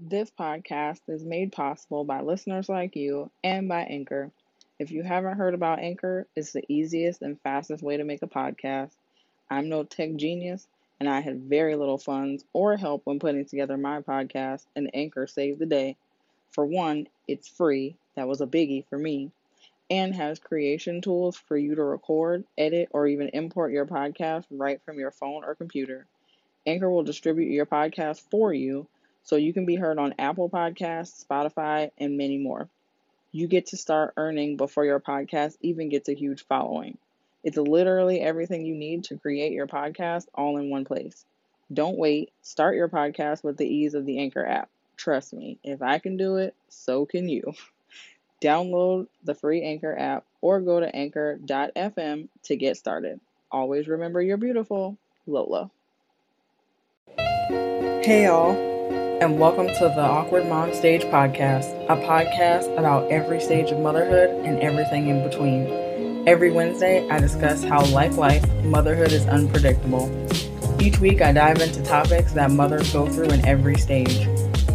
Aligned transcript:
This 0.00 0.28
podcast 0.28 1.02
is 1.06 1.24
made 1.24 1.52
possible 1.52 2.02
by 2.02 2.20
listeners 2.20 2.68
like 2.68 2.96
you 2.96 3.30
and 3.44 3.68
by 3.68 3.82
Anchor. 3.82 4.32
If 4.76 4.90
you 4.90 5.04
haven't 5.04 5.36
heard 5.36 5.54
about 5.54 5.78
Anchor, 5.78 6.26
it's 6.34 6.50
the 6.50 6.64
easiest 6.68 7.22
and 7.22 7.40
fastest 7.42 7.80
way 7.80 7.96
to 7.96 8.02
make 8.02 8.20
a 8.22 8.26
podcast. 8.26 8.90
I'm 9.48 9.68
no 9.68 9.84
tech 9.84 10.16
genius, 10.16 10.66
and 10.98 11.08
I 11.08 11.20
had 11.20 11.44
very 11.44 11.76
little 11.76 11.96
funds 11.96 12.44
or 12.52 12.76
help 12.76 13.02
when 13.04 13.20
putting 13.20 13.44
together 13.44 13.76
my 13.76 14.00
podcast, 14.00 14.66
and 14.74 14.90
Anchor 14.92 15.28
saved 15.28 15.60
the 15.60 15.66
day. 15.66 15.96
For 16.50 16.66
one, 16.66 17.06
it's 17.28 17.46
free. 17.46 17.94
That 18.16 18.26
was 18.26 18.40
a 18.40 18.48
biggie 18.48 18.84
for 18.86 18.98
me. 18.98 19.30
And 19.88 20.12
has 20.16 20.40
creation 20.40 21.02
tools 21.02 21.36
for 21.36 21.56
you 21.56 21.76
to 21.76 21.84
record, 21.84 22.42
edit, 22.58 22.88
or 22.90 23.06
even 23.06 23.28
import 23.28 23.70
your 23.70 23.86
podcast 23.86 24.46
right 24.50 24.82
from 24.82 24.98
your 24.98 25.12
phone 25.12 25.44
or 25.44 25.54
computer. 25.54 26.04
Anchor 26.66 26.90
will 26.90 27.04
distribute 27.04 27.52
your 27.52 27.66
podcast 27.66 28.22
for 28.28 28.52
you 28.52 28.88
so 29.24 29.36
you 29.36 29.52
can 29.52 29.66
be 29.66 29.74
heard 29.74 29.98
on 29.98 30.14
Apple 30.18 30.48
Podcasts, 30.48 31.24
Spotify, 31.24 31.90
and 31.98 32.16
many 32.16 32.38
more. 32.38 32.68
You 33.32 33.48
get 33.48 33.66
to 33.68 33.76
start 33.76 34.14
earning 34.16 34.56
before 34.56 34.84
your 34.84 35.00
podcast 35.00 35.56
even 35.60 35.88
gets 35.88 36.08
a 36.08 36.14
huge 36.14 36.46
following. 36.46 36.98
It's 37.42 37.56
literally 37.56 38.20
everything 38.20 38.64
you 38.64 38.74
need 38.74 39.04
to 39.04 39.18
create 39.18 39.52
your 39.52 39.66
podcast 39.66 40.26
all 40.34 40.56
in 40.58 40.70
one 40.70 40.84
place. 40.84 41.24
Don't 41.72 41.98
wait. 41.98 42.30
Start 42.42 42.76
your 42.76 42.88
podcast 42.88 43.42
with 43.42 43.56
the 43.56 43.66
ease 43.66 43.94
of 43.94 44.06
the 44.06 44.18
Anchor 44.18 44.46
app. 44.46 44.68
Trust 44.96 45.32
me, 45.32 45.58
if 45.64 45.82
I 45.82 45.98
can 45.98 46.16
do 46.16 46.36
it, 46.36 46.54
so 46.68 47.04
can 47.04 47.28
you. 47.28 47.54
Download 48.42 49.06
the 49.24 49.34
free 49.34 49.62
Anchor 49.62 49.98
app 49.98 50.24
or 50.42 50.60
go 50.60 50.78
to 50.78 50.94
anchor.fm 50.94 52.28
to 52.44 52.56
get 52.56 52.76
started. 52.76 53.20
Always 53.50 53.88
remember 53.88 54.20
you're 54.20 54.36
beautiful. 54.36 54.98
Lola. 55.26 55.70
Hey, 57.16 58.24
y'all 58.24 58.73
and 59.20 59.38
welcome 59.38 59.68
to 59.68 59.92
the 59.94 60.00
Awkward 60.00 60.48
Mom 60.48 60.74
Stage 60.74 61.02
Podcast, 61.02 61.72
a 61.84 61.96
podcast 62.04 62.76
about 62.76 63.08
every 63.12 63.40
stage 63.40 63.70
of 63.70 63.78
motherhood 63.78 64.30
and 64.44 64.58
everything 64.58 65.06
in 65.08 65.22
between. 65.22 66.26
Every 66.26 66.50
Wednesday, 66.50 67.08
I 67.08 67.20
discuss 67.20 67.62
how, 67.62 67.84
like 67.86 68.16
life, 68.16 68.44
motherhood 68.64 69.12
is 69.12 69.24
unpredictable. 69.26 70.10
Each 70.80 70.98
week, 70.98 71.22
I 71.22 71.30
dive 71.30 71.60
into 71.60 71.80
topics 71.84 72.32
that 72.32 72.50
mothers 72.50 72.92
go 72.92 73.08
through 73.08 73.30
in 73.30 73.46
every 73.46 73.76
stage. 73.76 74.26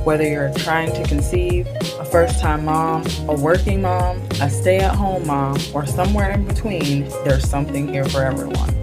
Whether 0.05 0.23
you're 0.23 0.53
trying 0.53 0.93
to 0.93 1.03
conceive, 1.03 1.67
a 1.99 2.05
first 2.05 2.39
time 2.39 2.63
mom, 2.63 3.05
a 3.27 3.35
working 3.35 3.81
mom, 3.81 4.21
a 4.39 4.49
stay 4.49 4.79
at 4.79 4.95
home 4.95 5.27
mom, 5.27 5.57
or 5.73 5.85
somewhere 5.85 6.31
in 6.31 6.45
between, 6.45 7.09
there's 7.25 7.47
something 7.47 7.89
here 7.89 8.05
for 8.05 8.23
everyone. 8.23 8.73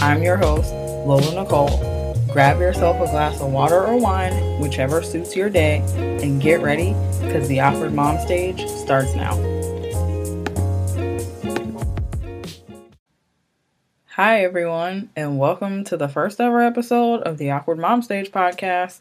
I'm 0.00 0.22
your 0.22 0.36
host, 0.36 0.72
Lola 0.72 1.42
Nicole 1.42 2.01
Grab 2.32 2.60
yourself 2.60 2.96
a 2.96 3.10
glass 3.10 3.42
of 3.42 3.52
water 3.52 3.84
or 3.86 3.98
wine, 3.98 4.32
whichever 4.58 5.02
suits 5.02 5.36
your 5.36 5.50
day, 5.50 5.84
and 6.22 6.40
get 6.40 6.62
ready 6.62 6.94
because 7.20 7.46
the 7.46 7.60
Awkward 7.60 7.92
Mom 7.92 8.18
stage 8.20 8.66
starts 8.68 9.14
now. 9.14 9.34
Hi, 14.12 14.42
everyone, 14.42 15.10
and 15.14 15.38
welcome 15.38 15.84
to 15.84 15.98
the 15.98 16.08
first 16.08 16.40
ever 16.40 16.62
episode 16.62 17.20
of 17.20 17.36
the 17.36 17.50
Awkward 17.50 17.78
Mom 17.78 18.00
Stage 18.00 18.32
podcast. 18.32 19.00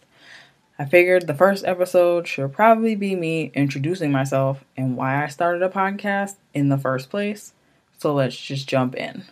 I 0.77 0.83
figured 0.83 1.25
the 1.25 1.33
first 1.33 1.63
episode 1.63 2.27
should 2.27 2.51
probably 2.51 2.95
be 2.95 3.16
me 3.16 3.49
introducing 3.53 4.11
myself 4.11 4.66
and 4.75 4.97
why 4.97 5.23
I 5.23 5.27
started 5.27 5.63
a 5.63 5.69
podcast 5.69 6.35
in 6.53 6.67
the 6.67 6.77
first 6.77 7.09
place. 7.09 7.53
So 7.97 8.13
let's 8.13 8.35
just 8.35 8.67
jump 8.67 8.93
in. 8.93 9.23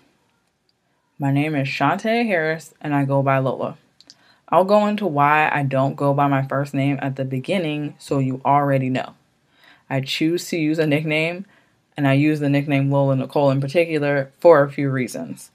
My 1.20 1.34
name 1.34 1.54
is 1.54 1.68
Shantae 1.68 2.26
Harris, 2.26 2.74
and 2.80 2.96
I 2.96 3.04
go 3.04 3.22
by 3.22 3.40
Lola. 3.40 3.78
I'll 4.50 4.66
go 4.66 4.88
into 4.88 5.06
why 5.06 5.50
I 5.52 5.64
don't 5.64 5.96
go 5.96 6.14
by 6.14 6.28
my 6.28 6.42
first 6.46 6.74
name 6.74 7.00
at 7.02 7.16
the 7.16 7.26
beginning 7.26 7.96
so 8.00 8.20
you 8.20 8.42
already 8.44 8.90
know. 8.90 9.14
I 9.90 10.02
choose 10.02 10.48
to 10.50 10.58
use 10.58 10.80
a 10.80 10.88
nickname, 10.88 11.46
and 11.96 12.08
I 12.08 12.14
use 12.14 12.40
the 12.40 12.50
nickname 12.50 12.92
Lola 12.92 13.16
Nicole 13.16 13.52
in 13.52 13.62
particular 13.62 14.32
for 14.40 14.64
a 14.64 14.72
few 14.72 14.90
reasons. 14.90 15.52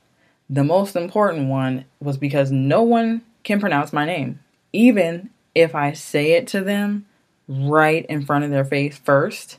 The 0.48 0.64
most 0.64 0.94
important 0.94 1.48
one 1.48 1.84
was 2.00 2.16
because 2.16 2.50
no 2.50 2.82
one 2.82 3.22
can 3.42 3.60
pronounce 3.60 3.92
my 3.92 4.04
name, 4.04 4.41
even 4.72 5.30
if 5.54 5.74
I 5.74 5.92
say 5.92 6.32
it 6.32 6.46
to 6.48 6.60
them 6.60 7.06
right 7.48 8.04
in 8.06 8.24
front 8.24 8.44
of 8.44 8.50
their 8.50 8.64
face 8.64 8.96
first. 8.98 9.58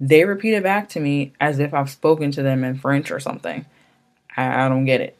They 0.00 0.24
repeat 0.24 0.54
it 0.54 0.62
back 0.62 0.88
to 0.90 1.00
me 1.00 1.32
as 1.40 1.58
if 1.58 1.72
I've 1.72 1.90
spoken 1.90 2.30
to 2.32 2.42
them 2.42 2.64
in 2.64 2.78
French 2.78 3.10
or 3.10 3.20
something. 3.20 3.64
I, 4.36 4.64
I 4.64 4.68
don't 4.68 4.84
get 4.84 5.00
it. 5.00 5.16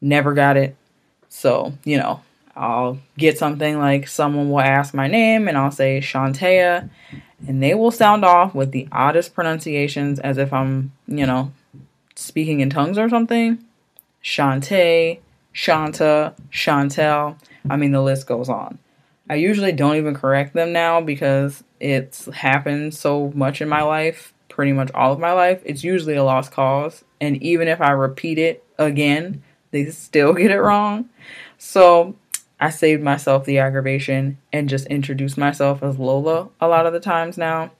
Never 0.00 0.34
got 0.34 0.56
it. 0.56 0.76
So, 1.28 1.74
you 1.84 1.96
know, 1.96 2.22
I'll 2.54 2.98
get 3.16 3.38
something 3.38 3.78
like 3.78 4.06
someone 4.06 4.50
will 4.50 4.60
ask 4.60 4.92
my 4.94 5.06
name 5.06 5.48
and 5.48 5.56
I'll 5.56 5.70
say 5.70 6.00
Shantea, 6.00 6.88
and 7.46 7.62
they 7.62 7.74
will 7.74 7.90
sound 7.90 8.24
off 8.24 8.54
with 8.54 8.72
the 8.72 8.88
oddest 8.92 9.34
pronunciations 9.34 10.18
as 10.20 10.38
if 10.38 10.52
I'm, 10.52 10.92
you 11.06 11.26
know, 11.26 11.52
speaking 12.14 12.60
in 12.60 12.70
tongues 12.70 12.98
or 12.98 13.08
something. 13.08 13.58
Shantae, 14.22 15.18
Shanta, 15.52 16.34
Chantel. 16.50 17.36
I 17.68 17.76
mean, 17.76 17.92
the 17.92 18.02
list 18.02 18.26
goes 18.26 18.48
on. 18.48 18.78
I 19.28 19.36
usually 19.36 19.72
don't 19.72 19.96
even 19.96 20.14
correct 20.14 20.52
them 20.54 20.72
now 20.72 21.00
because 21.00 21.64
it's 21.80 22.26
happened 22.26 22.94
so 22.94 23.32
much 23.34 23.60
in 23.60 23.68
my 23.68 23.82
life, 23.82 24.34
pretty 24.48 24.72
much 24.72 24.90
all 24.94 25.12
of 25.12 25.18
my 25.18 25.32
life. 25.32 25.62
It's 25.64 25.82
usually 25.82 26.16
a 26.16 26.24
lost 26.24 26.52
cause. 26.52 27.04
And 27.20 27.42
even 27.42 27.68
if 27.68 27.80
I 27.80 27.90
repeat 27.92 28.38
it 28.38 28.64
again, 28.78 29.42
they 29.70 29.86
still 29.90 30.32
get 30.34 30.50
it 30.50 30.60
wrong. 30.60 31.08
So 31.58 32.14
I 32.62 32.70
saved 32.70 33.02
myself 33.02 33.44
the 33.44 33.58
aggravation 33.58 34.38
and 34.52 34.68
just 34.68 34.86
introduced 34.86 35.36
myself 35.36 35.82
as 35.82 35.98
Lola 35.98 36.48
a 36.60 36.68
lot 36.68 36.86
of 36.86 36.92
the 36.92 37.00
times 37.00 37.36
now, 37.36 37.72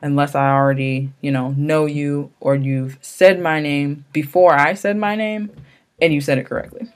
unless 0.00 0.36
I 0.36 0.48
already, 0.52 1.10
you 1.20 1.32
know, 1.32 1.50
know 1.56 1.86
you 1.86 2.30
or 2.38 2.54
you've 2.54 2.98
said 3.00 3.40
my 3.40 3.58
name 3.58 4.04
before 4.12 4.54
I 4.54 4.74
said 4.74 4.96
my 4.96 5.16
name 5.16 5.50
and 6.00 6.14
you 6.14 6.20
said 6.20 6.38
it 6.38 6.46
correctly. 6.46 6.88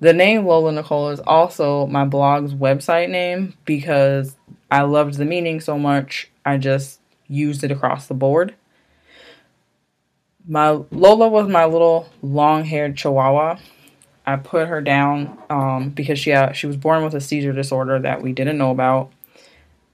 The 0.00 0.12
name 0.12 0.44
Lola 0.44 0.72
Nicole 0.72 1.08
is 1.08 1.20
also 1.20 1.86
my 1.86 2.04
blog's 2.04 2.52
website 2.52 3.08
name 3.08 3.54
because 3.64 4.36
I 4.70 4.82
loved 4.82 5.14
the 5.14 5.24
meaning 5.24 5.62
so 5.62 5.78
much, 5.78 6.30
I 6.44 6.58
just 6.58 7.00
used 7.26 7.64
it 7.64 7.70
across 7.70 8.06
the 8.06 8.12
board. 8.12 8.54
My 10.46 10.72
Lola 10.90 11.30
was 11.30 11.48
my 11.48 11.64
little 11.64 12.10
long-haired 12.20 12.98
chihuahua 12.98 13.56
I 14.24 14.36
put 14.36 14.68
her 14.68 14.80
down 14.80 15.36
um, 15.50 15.90
because 15.90 16.18
she 16.18 16.30
had, 16.30 16.52
she 16.52 16.66
was 16.66 16.76
born 16.76 17.02
with 17.02 17.14
a 17.14 17.20
seizure 17.20 17.52
disorder 17.52 17.98
that 18.00 18.22
we 18.22 18.32
didn't 18.32 18.58
know 18.58 18.70
about. 18.70 19.10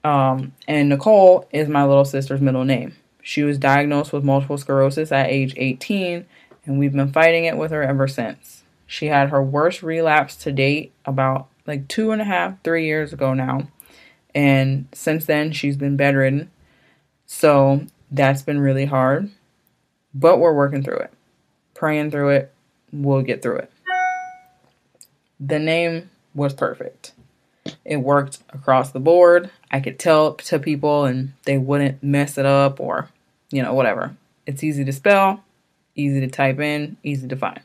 Um, 0.05 0.53
and 0.66 0.89
Nicole 0.89 1.49
is 1.50 1.69
my 1.69 1.84
little 1.84 2.05
sister's 2.05 2.41
middle 2.41 2.65
name. 2.65 2.94
She 3.22 3.43
was 3.43 3.59
diagnosed 3.59 4.12
with 4.12 4.25
multiple 4.25 4.59
sclerosis 4.59 5.12
at 5.12 5.31
age 5.31 5.55
18, 5.56 6.27
and 6.65 6.78
we've 6.78 6.93
been 6.93 7.12
fighting 7.12 7.44
it 7.44 7.56
with 7.56 7.71
her 7.71 7.83
ever 7.83 8.06
since. 8.06 8.62
She 8.87 9.06
had 9.06 9.31
her 9.31 9.43
worst 9.43 9.83
relapse 9.83 10.37
to 10.37 10.53
date 10.53 10.93
about 11.05 11.49
like 11.66 11.89
two 11.89 12.10
and 12.10 12.22
a 12.22 12.25
half, 12.25 12.62
three 12.62 12.87
years 12.87 13.12
ago 13.12 13.34
now. 13.34 13.69
And 14.34 14.89
since 14.93 15.25
then, 15.25 15.53
she's 15.53 15.77
been 15.77 15.97
bedridden. 15.97 16.50
So 17.27 17.87
that's 18.10 18.43
been 18.43 18.60
really 18.60 18.87
hard. 18.87 19.31
But 20.15 20.39
we're 20.39 20.55
working 20.55 20.83
through 20.83 20.99
it, 20.99 21.12
praying 21.75 22.10
through 22.10 22.31
it. 22.31 22.53
We'll 22.93 23.22
get 23.22 23.43
through 23.43 23.59
it 23.59 23.72
the 25.41 25.59
name 25.59 26.10
was 26.34 26.54
perfect. 26.54 27.12
It 27.84 27.99
worked 27.99 28.38
across 28.50 28.91
the 28.91 29.00
board. 29.00 29.50
I 29.71 29.81
could 29.81 29.99
tell 29.99 30.34
to 30.34 30.59
people 30.59 31.04
and 31.04 31.32
they 31.44 31.59
wouldn't 31.59 32.03
mess 32.03 32.38
it 32.38 32.47
up 32.47 32.81
or, 32.81 33.09
you 33.50 33.62
know, 33.62 33.75
whatever. 33.75 34.16
It's 34.47 34.65
easy 34.65 34.84
to 34.84 34.93
spell, 34.93 35.44
easy 35.94 36.21
to 36.21 36.28
type 36.28 36.59
in, 36.59 36.97
easy 37.03 37.28
to 37.28 37.37
find. 37.37 37.60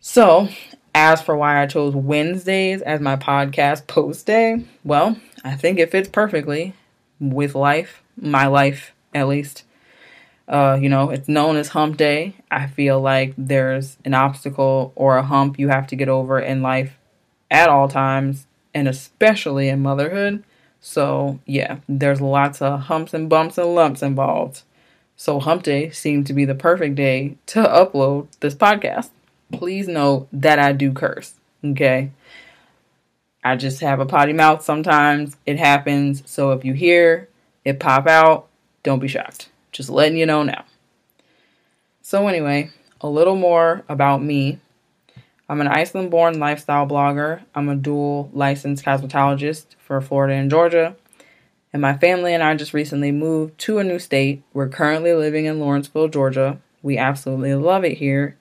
So, 0.00 0.48
as 0.94 1.22
for 1.22 1.36
why 1.36 1.62
I 1.62 1.66
chose 1.66 1.94
Wednesdays 1.94 2.82
as 2.82 3.00
my 3.00 3.16
podcast 3.16 3.86
post 3.86 4.26
day, 4.26 4.64
well, 4.84 5.16
I 5.44 5.54
think 5.54 5.78
it 5.78 5.90
fits 5.90 6.08
perfectly 6.08 6.74
with 7.20 7.54
life, 7.54 8.02
my 8.16 8.46
life 8.46 8.92
at 9.14 9.28
least. 9.28 9.64
Uh, 10.52 10.78
you 10.78 10.90
know, 10.90 11.08
it's 11.08 11.30
known 11.30 11.56
as 11.56 11.68
hump 11.68 11.96
day. 11.96 12.34
I 12.50 12.66
feel 12.66 13.00
like 13.00 13.32
there's 13.38 13.96
an 14.04 14.12
obstacle 14.12 14.92
or 14.94 15.16
a 15.16 15.22
hump 15.22 15.58
you 15.58 15.68
have 15.68 15.86
to 15.86 15.96
get 15.96 16.10
over 16.10 16.38
in 16.38 16.60
life 16.60 16.98
at 17.50 17.70
all 17.70 17.88
times, 17.88 18.46
and 18.74 18.86
especially 18.86 19.70
in 19.70 19.80
motherhood. 19.80 20.44
So, 20.78 21.40
yeah, 21.46 21.78
there's 21.88 22.20
lots 22.20 22.60
of 22.60 22.80
humps 22.80 23.14
and 23.14 23.30
bumps 23.30 23.56
and 23.56 23.74
lumps 23.74 24.02
involved. 24.02 24.62
So, 25.16 25.40
hump 25.40 25.62
day 25.62 25.88
seemed 25.88 26.26
to 26.26 26.34
be 26.34 26.44
the 26.44 26.54
perfect 26.54 26.96
day 26.96 27.38
to 27.46 27.62
upload 27.62 28.26
this 28.40 28.54
podcast. 28.54 29.08
Please 29.52 29.88
note 29.88 30.28
that 30.34 30.58
I 30.58 30.72
do 30.72 30.92
curse, 30.92 31.32
okay? 31.64 32.10
I 33.42 33.56
just 33.56 33.80
have 33.80 34.00
a 34.00 34.06
potty 34.06 34.34
mouth 34.34 34.62
sometimes. 34.62 35.34
It 35.46 35.58
happens. 35.58 36.22
So, 36.26 36.52
if 36.52 36.62
you 36.62 36.74
hear 36.74 37.30
it 37.64 37.80
pop 37.80 38.06
out, 38.06 38.48
don't 38.82 38.98
be 38.98 39.08
shocked. 39.08 39.48
Just 39.72 39.90
letting 39.90 40.18
you 40.18 40.26
know 40.26 40.42
now. 40.42 40.64
So, 42.02 42.28
anyway, 42.28 42.70
a 43.00 43.08
little 43.08 43.36
more 43.36 43.84
about 43.88 44.22
me. 44.22 44.58
I'm 45.48 45.60
an 45.60 45.68
Iceland 45.68 46.10
born 46.10 46.38
lifestyle 46.38 46.86
blogger. 46.86 47.42
I'm 47.54 47.68
a 47.68 47.76
dual 47.76 48.30
licensed 48.32 48.84
cosmetologist 48.84 49.74
for 49.78 50.00
Florida 50.00 50.34
and 50.34 50.50
Georgia. 50.50 50.96
And 51.72 51.80
my 51.80 51.96
family 51.96 52.34
and 52.34 52.42
I 52.42 52.54
just 52.54 52.74
recently 52.74 53.12
moved 53.12 53.58
to 53.60 53.78
a 53.78 53.84
new 53.84 53.98
state. 53.98 54.42
We're 54.52 54.68
currently 54.68 55.14
living 55.14 55.46
in 55.46 55.58
Lawrenceville, 55.58 56.08
Georgia. 56.08 56.58
We 56.82 56.98
absolutely 56.98 57.54
love 57.54 57.84
it 57.84 57.98
here 57.98 58.36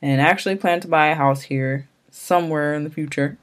and 0.00 0.20
actually 0.20 0.56
plan 0.56 0.80
to 0.80 0.88
buy 0.88 1.08
a 1.08 1.14
house 1.14 1.42
here 1.42 1.88
somewhere 2.10 2.74
in 2.74 2.84
the 2.84 2.90
future. 2.90 3.38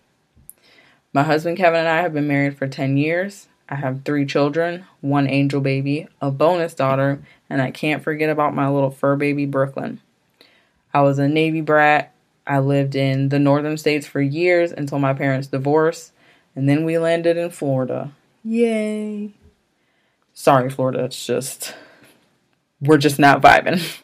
My 1.11 1.23
husband 1.23 1.57
Kevin 1.57 1.81
and 1.81 1.89
I 1.89 2.01
have 2.01 2.13
been 2.13 2.27
married 2.27 2.57
for 2.57 2.67
10 2.67 2.97
years. 2.97 3.47
I 3.69 3.75
have 3.75 4.03
three 4.03 4.25
children, 4.25 4.85
one 5.01 5.27
angel 5.27 5.61
baby, 5.61 6.07
a 6.21 6.31
bonus 6.31 6.73
daughter, 6.73 7.23
and 7.49 7.61
I 7.61 7.71
can't 7.71 8.03
forget 8.03 8.29
about 8.29 8.55
my 8.55 8.67
little 8.69 8.91
fur 8.91 9.15
baby 9.15 9.45
Brooklyn. 9.45 9.99
I 10.93 11.01
was 11.01 11.17
a 11.19 11.27
Navy 11.27 11.61
brat 11.61 12.13
I 12.45 12.59
lived 12.59 12.95
in 12.95 13.29
the 13.29 13.39
northern 13.39 13.77
states 13.77 14.05
for 14.05 14.21
years 14.21 14.71
until 14.71 14.99
my 14.99 15.13
parents 15.13 15.47
divorced, 15.47 16.11
and 16.55 16.67
then 16.67 16.83
we 16.83 16.97
landed 16.97 17.37
in 17.37 17.49
Florida. 17.51 18.11
Yay! 18.43 19.31
Sorry, 20.33 20.69
Florida, 20.69 21.05
it's 21.05 21.25
just, 21.25 21.73
we're 22.81 22.97
just 22.97 23.19
not 23.19 23.41
vibing. 23.41 24.01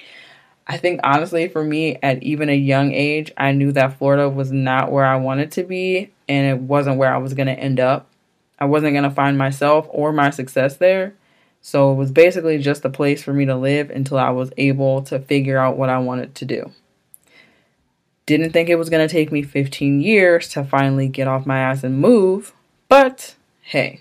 I 0.68 0.78
think 0.78 1.00
honestly, 1.04 1.48
for 1.48 1.62
me, 1.62 1.98
at 2.02 2.22
even 2.22 2.48
a 2.48 2.56
young 2.56 2.92
age, 2.92 3.30
I 3.36 3.52
knew 3.52 3.70
that 3.72 3.98
Florida 3.98 4.28
was 4.28 4.50
not 4.50 4.90
where 4.90 5.04
I 5.04 5.16
wanted 5.16 5.52
to 5.52 5.62
be, 5.62 6.10
and 6.28 6.46
it 6.46 6.60
wasn't 6.60 6.96
where 6.96 7.14
I 7.14 7.18
was 7.18 7.34
going 7.34 7.46
to 7.46 7.52
end 7.52 7.78
up. 7.78 8.08
I 8.58 8.64
wasn't 8.64 8.94
going 8.94 9.04
to 9.04 9.10
find 9.10 9.36
myself 9.36 9.86
or 9.90 10.12
my 10.12 10.30
success 10.30 10.76
there. 10.76 11.14
So 11.60 11.92
it 11.92 11.96
was 11.96 12.12
basically 12.12 12.58
just 12.58 12.84
a 12.84 12.90
place 12.90 13.22
for 13.22 13.32
me 13.32 13.44
to 13.46 13.56
live 13.56 13.90
until 13.90 14.18
I 14.18 14.30
was 14.30 14.52
able 14.56 15.02
to 15.02 15.18
figure 15.18 15.58
out 15.58 15.76
what 15.76 15.88
I 15.88 15.98
wanted 15.98 16.34
to 16.36 16.44
do. 16.44 16.70
Didn't 18.24 18.52
think 18.52 18.68
it 18.68 18.76
was 18.76 18.90
going 18.90 19.06
to 19.06 19.12
take 19.12 19.32
me 19.32 19.42
15 19.42 20.00
years 20.00 20.48
to 20.50 20.64
finally 20.64 21.08
get 21.08 21.28
off 21.28 21.46
my 21.46 21.58
ass 21.58 21.84
and 21.84 22.00
move, 22.00 22.52
but 22.88 23.34
hey, 23.62 24.00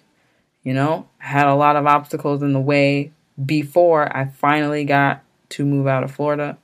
you 0.64 0.74
know, 0.74 1.08
I 1.22 1.26
had 1.26 1.48
a 1.48 1.56
lot 1.56 1.76
of 1.76 1.86
obstacles 1.86 2.42
in 2.42 2.54
the 2.54 2.60
way 2.60 3.12
before 3.44 4.16
I 4.16 4.26
finally 4.26 4.84
got 4.84 5.24
to 5.50 5.66
move 5.66 5.88
out 5.88 6.04
of 6.04 6.12
Florida. 6.12 6.58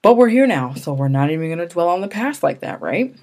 But 0.00 0.16
we're 0.16 0.28
here 0.28 0.46
now, 0.46 0.74
so 0.74 0.92
we're 0.92 1.08
not 1.08 1.30
even 1.30 1.46
going 1.46 1.58
to 1.58 1.68
dwell 1.68 1.88
on 1.88 2.00
the 2.00 2.08
past 2.08 2.42
like 2.42 2.60
that, 2.60 2.80
right? 2.80 3.14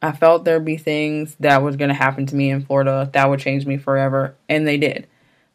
I 0.00 0.12
felt 0.12 0.44
there'd 0.44 0.64
be 0.64 0.76
things 0.76 1.36
that 1.40 1.62
was 1.62 1.76
going 1.76 1.88
to 1.88 1.94
happen 1.94 2.26
to 2.26 2.36
me 2.36 2.50
in 2.50 2.64
Florida 2.64 3.10
that 3.12 3.28
would 3.28 3.40
change 3.40 3.66
me 3.66 3.76
forever, 3.76 4.34
and 4.48 4.66
they 4.66 4.76
did. 4.76 5.06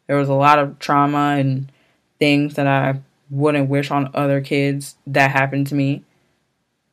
There 0.06 0.16
was 0.16 0.28
a 0.28 0.34
lot 0.34 0.58
of 0.58 0.78
trauma 0.78 1.36
and 1.38 1.72
things 2.18 2.54
that 2.54 2.66
I 2.66 3.00
wouldn't 3.30 3.70
wish 3.70 3.90
on 3.90 4.10
other 4.14 4.40
kids 4.40 4.96
that 5.06 5.30
happened 5.30 5.66
to 5.68 5.74
me 5.74 6.04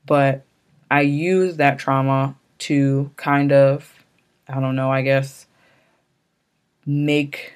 but 0.05 0.43
I 0.89 1.01
used 1.01 1.57
that 1.57 1.79
trauma 1.79 2.35
to 2.59 3.11
kind 3.15 3.51
of, 3.51 4.03
I 4.47 4.59
don't 4.59 4.75
know, 4.75 4.91
I 4.91 5.01
guess, 5.01 5.47
make 6.85 7.53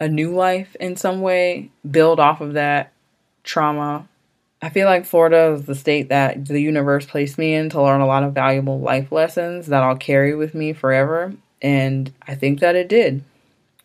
a 0.00 0.08
new 0.08 0.34
life 0.34 0.76
in 0.80 0.96
some 0.96 1.20
way, 1.20 1.70
build 1.88 2.20
off 2.20 2.40
of 2.40 2.54
that 2.54 2.92
trauma. 3.42 4.08
I 4.60 4.70
feel 4.70 4.86
like 4.86 5.04
Florida 5.04 5.52
is 5.52 5.66
the 5.66 5.74
state 5.74 6.08
that 6.08 6.46
the 6.46 6.60
universe 6.60 7.06
placed 7.06 7.38
me 7.38 7.54
in 7.54 7.70
to 7.70 7.82
learn 7.82 8.00
a 8.00 8.06
lot 8.06 8.24
of 8.24 8.32
valuable 8.32 8.80
life 8.80 9.12
lessons 9.12 9.68
that 9.68 9.82
I'll 9.82 9.96
carry 9.96 10.34
with 10.34 10.54
me 10.54 10.72
forever. 10.72 11.32
And 11.62 12.12
I 12.26 12.34
think 12.34 12.60
that 12.60 12.74
it 12.74 12.88
did. 12.88 13.22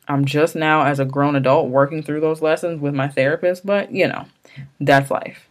I'm 0.07 0.25
just 0.25 0.55
now, 0.55 0.83
as 0.83 0.99
a 0.99 1.05
grown 1.05 1.35
adult, 1.35 1.69
working 1.69 2.01
through 2.01 2.21
those 2.21 2.41
lessons 2.41 2.81
with 2.81 2.93
my 2.93 3.07
therapist, 3.07 3.65
but 3.65 3.91
you 3.91 4.07
know, 4.07 4.25
that's 4.79 5.11
life. 5.11 5.47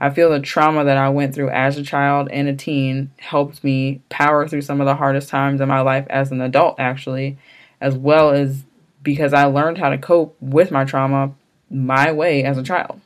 I 0.00 0.10
feel 0.10 0.30
the 0.30 0.40
trauma 0.40 0.84
that 0.84 0.96
I 0.96 1.08
went 1.08 1.34
through 1.34 1.50
as 1.50 1.76
a 1.76 1.82
child 1.82 2.28
and 2.30 2.48
a 2.48 2.54
teen 2.54 3.10
helped 3.18 3.62
me 3.62 4.00
power 4.08 4.48
through 4.48 4.62
some 4.62 4.80
of 4.80 4.86
the 4.86 4.96
hardest 4.96 5.28
times 5.28 5.60
in 5.60 5.68
my 5.68 5.80
life 5.80 6.06
as 6.08 6.30
an 6.30 6.40
adult, 6.40 6.78
actually, 6.78 7.36
as 7.80 7.96
well 7.96 8.30
as 8.30 8.64
because 9.02 9.32
I 9.32 9.44
learned 9.44 9.78
how 9.78 9.90
to 9.90 9.98
cope 9.98 10.36
with 10.40 10.70
my 10.70 10.84
trauma 10.84 11.32
my 11.70 12.12
way 12.12 12.44
as 12.44 12.58
a 12.58 12.62
child. 12.62 13.00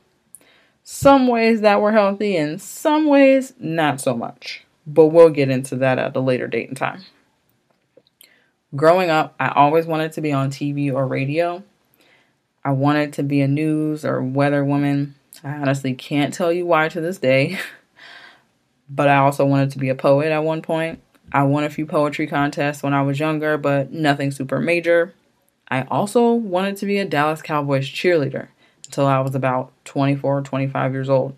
Some 0.82 1.28
ways 1.28 1.60
that 1.60 1.80
were 1.80 1.92
healthy, 1.92 2.36
and 2.36 2.60
some 2.60 3.06
ways 3.06 3.52
not 3.58 4.00
so 4.00 4.16
much. 4.16 4.64
But 4.86 5.06
we'll 5.06 5.30
get 5.30 5.50
into 5.50 5.76
that 5.76 5.98
at 5.98 6.16
a 6.16 6.20
later 6.20 6.48
date 6.48 6.68
and 6.68 6.76
time. 6.76 7.02
Growing 8.74 9.10
up, 9.10 9.34
I 9.38 9.48
always 9.48 9.86
wanted 9.86 10.12
to 10.12 10.20
be 10.20 10.32
on 10.32 10.50
TV 10.50 10.92
or 10.92 11.06
radio. 11.06 11.62
I 12.64 12.72
wanted 12.72 13.12
to 13.14 13.22
be 13.22 13.40
a 13.40 13.48
news 13.48 14.04
or 14.04 14.22
weather 14.22 14.64
woman 14.64 15.14
I 15.42 15.52
honestly 15.52 15.94
can't 15.94 16.34
tell 16.34 16.52
you 16.52 16.66
why 16.66 16.88
to 16.88 17.00
this 17.00 17.18
day. 17.18 17.58
but 18.88 19.08
I 19.08 19.16
also 19.16 19.46
wanted 19.46 19.70
to 19.72 19.78
be 19.78 19.88
a 19.88 19.94
poet 19.94 20.30
at 20.30 20.44
one 20.44 20.62
point. 20.62 21.00
I 21.32 21.44
won 21.44 21.64
a 21.64 21.70
few 21.70 21.86
poetry 21.86 22.26
contests 22.26 22.82
when 22.82 22.92
I 22.92 23.02
was 23.02 23.20
younger, 23.20 23.56
but 23.56 23.92
nothing 23.92 24.30
super 24.30 24.58
major. 24.58 25.14
I 25.68 25.82
also 25.84 26.32
wanted 26.32 26.76
to 26.78 26.86
be 26.86 26.98
a 26.98 27.04
Dallas 27.04 27.42
Cowboys 27.42 27.86
cheerleader 27.86 28.48
until 28.90 29.06
I 29.06 29.20
was 29.20 29.36
about 29.36 29.72
24 29.84 30.38
or 30.38 30.42
25 30.42 30.92
years 30.92 31.08
old. 31.08 31.36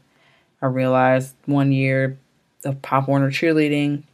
I 0.63 0.67
realized 0.67 1.35
one 1.45 1.71
year 1.71 2.19
of 2.65 2.81
Pop 2.81 3.09
Warner 3.09 3.31
cheerleading 3.31 4.05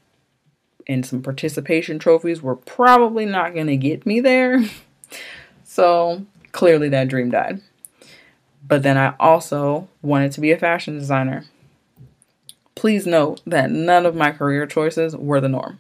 and 0.89 1.07
some 1.07 1.23
participation 1.23 2.01
trophies 2.01 2.43
were 2.43 2.57
probably 2.57 3.27
not 3.27 3.55
going 3.55 3.69
to 3.69 3.77
get 3.77 4.05
me 4.05 4.19
there. 4.19 4.65
so 5.63 6.27
clearly 6.51 6.89
that 6.89 7.07
dream 7.07 7.31
died. 7.31 7.61
But 8.67 8.83
then 8.83 8.99
I 8.99 9.15
also 9.21 9.87
wanted 10.03 10.33
to 10.33 10.41
be 10.41 10.51
a 10.51 10.59
fashion 10.59 10.99
designer. 10.99 11.45
Please 12.75 13.07
note 13.07 13.41
that 13.47 13.71
none 13.71 14.05
of 14.05 14.17
my 14.17 14.33
career 14.33 14.67
choices 14.67 15.15
were 15.15 15.41
the 15.41 15.49
norm. 15.49 15.79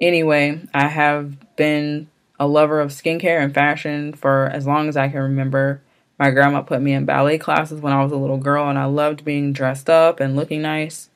Anyway, 0.00 0.62
I 0.72 0.88
have 0.88 1.56
been 1.56 2.08
a 2.40 2.46
lover 2.46 2.80
of 2.80 2.90
skincare 2.90 3.42
and 3.42 3.52
fashion 3.52 4.14
for 4.14 4.46
as 4.46 4.66
long 4.66 4.88
as 4.88 4.96
I 4.96 5.08
can 5.08 5.20
remember. 5.20 5.82
My 6.22 6.30
grandma 6.30 6.62
put 6.62 6.80
me 6.80 6.92
in 6.92 7.04
ballet 7.04 7.36
classes 7.36 7.80
when 7.80 7.92
I 7.92 8.00
was 8.04 8.12
a 8.12 8.16
little 8.16 8.38
girl, 8.38 8.68
and 8.68 8.78
I 8.78 8.84
loved 8.84 9.24
being 9.24 9.52
dressed 9.52 9.90
up 9.90 10.20
and 10.20 10.36
looking 10.36 10.62
nice. 10.62 11.10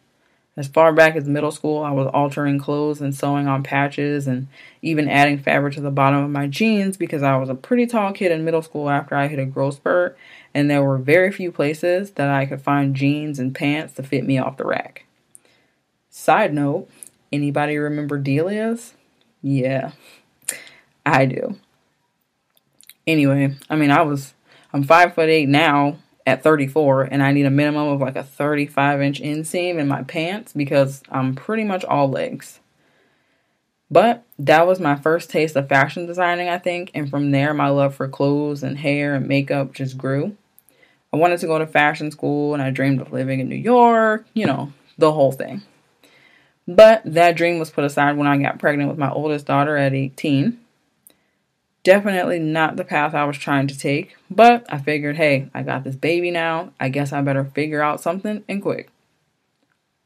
As 0.56 0.67
far 0.67 0.93
back 0.93 1.14
as 1.14 1.29
middle 1.29 1.53
school, 1.53 1.85
I 1.85 1.93
was 1.93 2.11
altering 2.12 2.58
clothes 2.58 3.00
and 3.00 3.14
sewing 3.14 3.47
on 3.47 3.62
patches 3.62 4.26
and 4.26 4.49
even 4.82 5.08
adding 5.08 5.38
fabric 5.38 5.75
to 5.75 5.81
the 5.81 5.93
bottom 5.93 6.25
of 6.25 6.31
my 6.31 6.49
jeans 6.49 6.97
because 6.97 7.23
I 7.23 7.37
was 7.37 7.49
a 7.49 7.55
pretty 7.55 7.87
tall 7.87 8.12
kid 8.14 8.32
in 8.32 8.44
middle 8.44 8.62
school 8.62 8.91
after 8.91 9.14
I 9.14 9.29
hit 9.29 9.38
a 9.38 9.44
growth 9.44 9.76
spurt, 9.76 10.19
and 10.53 10.69
there 10.69 10.82
were 10.82 10.99
very 10.99 11.31
few 11.31 11.53
places 11.53 12.11
that 12.14 12.29
I 12.29 12.44
could 12.44 12.62
find 12.62 12.97
jeans 12.97 13.38
and 13.38 13.55
pants 13.55 13.94
to 13.94 14.03
fit 14.03 14.26
me 14.26 14.38
off 14.38 14.56
the 14.56 14.67
rack. 14.67 15.05
Side 16.11 16.53
note, 16.53 16.88
anybody 17.32 17.79
remember 17.79 18.19
Delia's? 18.19 18.94
Yeah, 19.41 19.93
I 21.05 21.27
do. 21.27 21.60
Anyway, 23.06 23.55
I 23.70 23.77
mean, 23.77 23.93
I 23.93 24.03
was, 24.03 24.34
I'm 24.76 24.82
five 24.82 25.14
foot 25.14 25.30
eight 25.30 25.48
now, 25.48 25.96
at 26.26 26.42
34 26.42 27.04
and 27.04 27.22
I 27.22 27.32
need 27.32 27.46
a 27.46 27.50
minimum 27.50 27.88
of 27.88 28.00
like 28.00 28.16
a 28.16 28.22
35 28.22 29.00
inch 29.00 29.22
inseam 29.22 29.78
in 29.78 29.88
my 29.88 30.02
pants 30.02 30.52
because 30.52 31.02
I'm 31.08 31.34
pretty 31.34 31.64
much 31.64 31.84
all 31.84 32.10
legs. 32.10 32.60
But 33.90 34.24
that 34.38 34.66
was 34.66 34.80
my 34.80 34.96
first 34.96 35.30
taste 35.30 35.56
of 35.56 35.68
fashion 35.68 36.04
designing, 36.06 36.48
I 36.48 36.58
think, 36.58 36.90
and 36.92 37.08
from 37.08 37.30
there 37.30 37.54
my 37.54 37.68
love 37.68 37.94
for 37.94 38.08
clothes 38.08 38.62
and 38.62 38.76
hair 38.76 39.14
and 39.14 39.26
makeup 39.26 39.72
just 39.72 39.96
grew. 39.96 40.36
I 41.10 41.16
wanted 41.16 41.38
to 41.40 41.46
go 41.46 41.58
to 41.58 41.66
fashion 41.66 42.10
school 42.10 42.52
and 42.52 42.62
I 42.62 42.70
dreamed 42.70 43.00
of 43.00 43.12
living 43.12 43.40
in 43.40 43.48
New 43.48 43.54
York, 43.54 44.26
you 44.34 44.44
know, 44.44 44.74
the 44.98 45.12
whole 45.12 45.32
thing. 45.32 45.62
But 46.68 47.00
that 47.06 47.36
dream 47.36 47.58
was 47.60 47.70
put 47.70 47.84
aside 47.84 48.16
when 48.18 48.26
I 48.26 48.36
got 48.36 48.58
pregnant 48.58 48.90
with 48.90 48.98
my 48.98 49.10
oldest 49.10 49.46
daughter 49.46 49.78
at 49.78 49.94
18 49.94 50.58
Definitely 51.86 52.40
not 52.40 52.74
the 52.74 52.84
path 52.84 53.14
I 53.14 53.26
was 53.26 53.38
trying 53.38 53.69
to 53.69 53.78
take, 53.78 54.16
but 54.28 54.66
I 54.69 54.76
figured, 54.76 55.19
hey, 55.19 55.48
I 55.55 55.62
got 55.62 55.84
this 55.84 55.94
baby 55.94 56.32
now. 56.32 56.72
I 56.81 56.88
guess 56.88 57.12
I 57.12 57.22
better 57.22 57.44
figure 57.44 57.81
out 57.81 58.00
something 58.00 58.43
and 58.48 58.60
quick. 58.60 58.90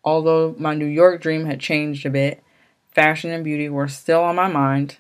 Although 0.04 0.54
my 0.58 0.75
New 0.75 0.84
York 0.84 1.22
dream 1.22 1.46
had 1.46 1.58
changed 1.58 2.04
a 2.04 2.10
bit, 2.10 2.42
fashion 2.90 3.30
and 3.30 3.42
beauty 3.42 3.70
were 3.70 3.88
still 3.88 4.20
on 4.20 4.37
my 4.37 4.46
mind. 4.46 4.99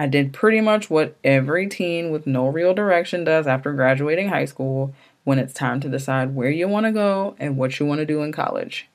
I 0.00 0.08
did 0.08 0.32
pretty 0.32 0.60
much 0.60 0.90
what 0.90 1.16
every 1.22 1.68
teen 1.68 2.10
with 2.10 2.26
no 2.26 2.48
real 2.48 2.74
direction 2.74 3.22
does 3.22 3.46
after 3.46 3.72
graduating 3.72 4.30
high 4.30 4.46
school 4.46 4.92
when 5.22 5.38
it's 5.38 5.54
time 5.54 5.78
to 5.78 5.88
decide 5.88 6.34
where 6.34 6.50
you 6.50 6.66
want 6.66 6.86
to 6.86 6.92
go 6.92 7.36
and 7.38 7.56
what 7.56 7.78
you 7.78 7.86
want 7.86 8.00
to 8.00 8.04
do 8.04 8.24
in 8.24 8.32
college. 8.32 8.88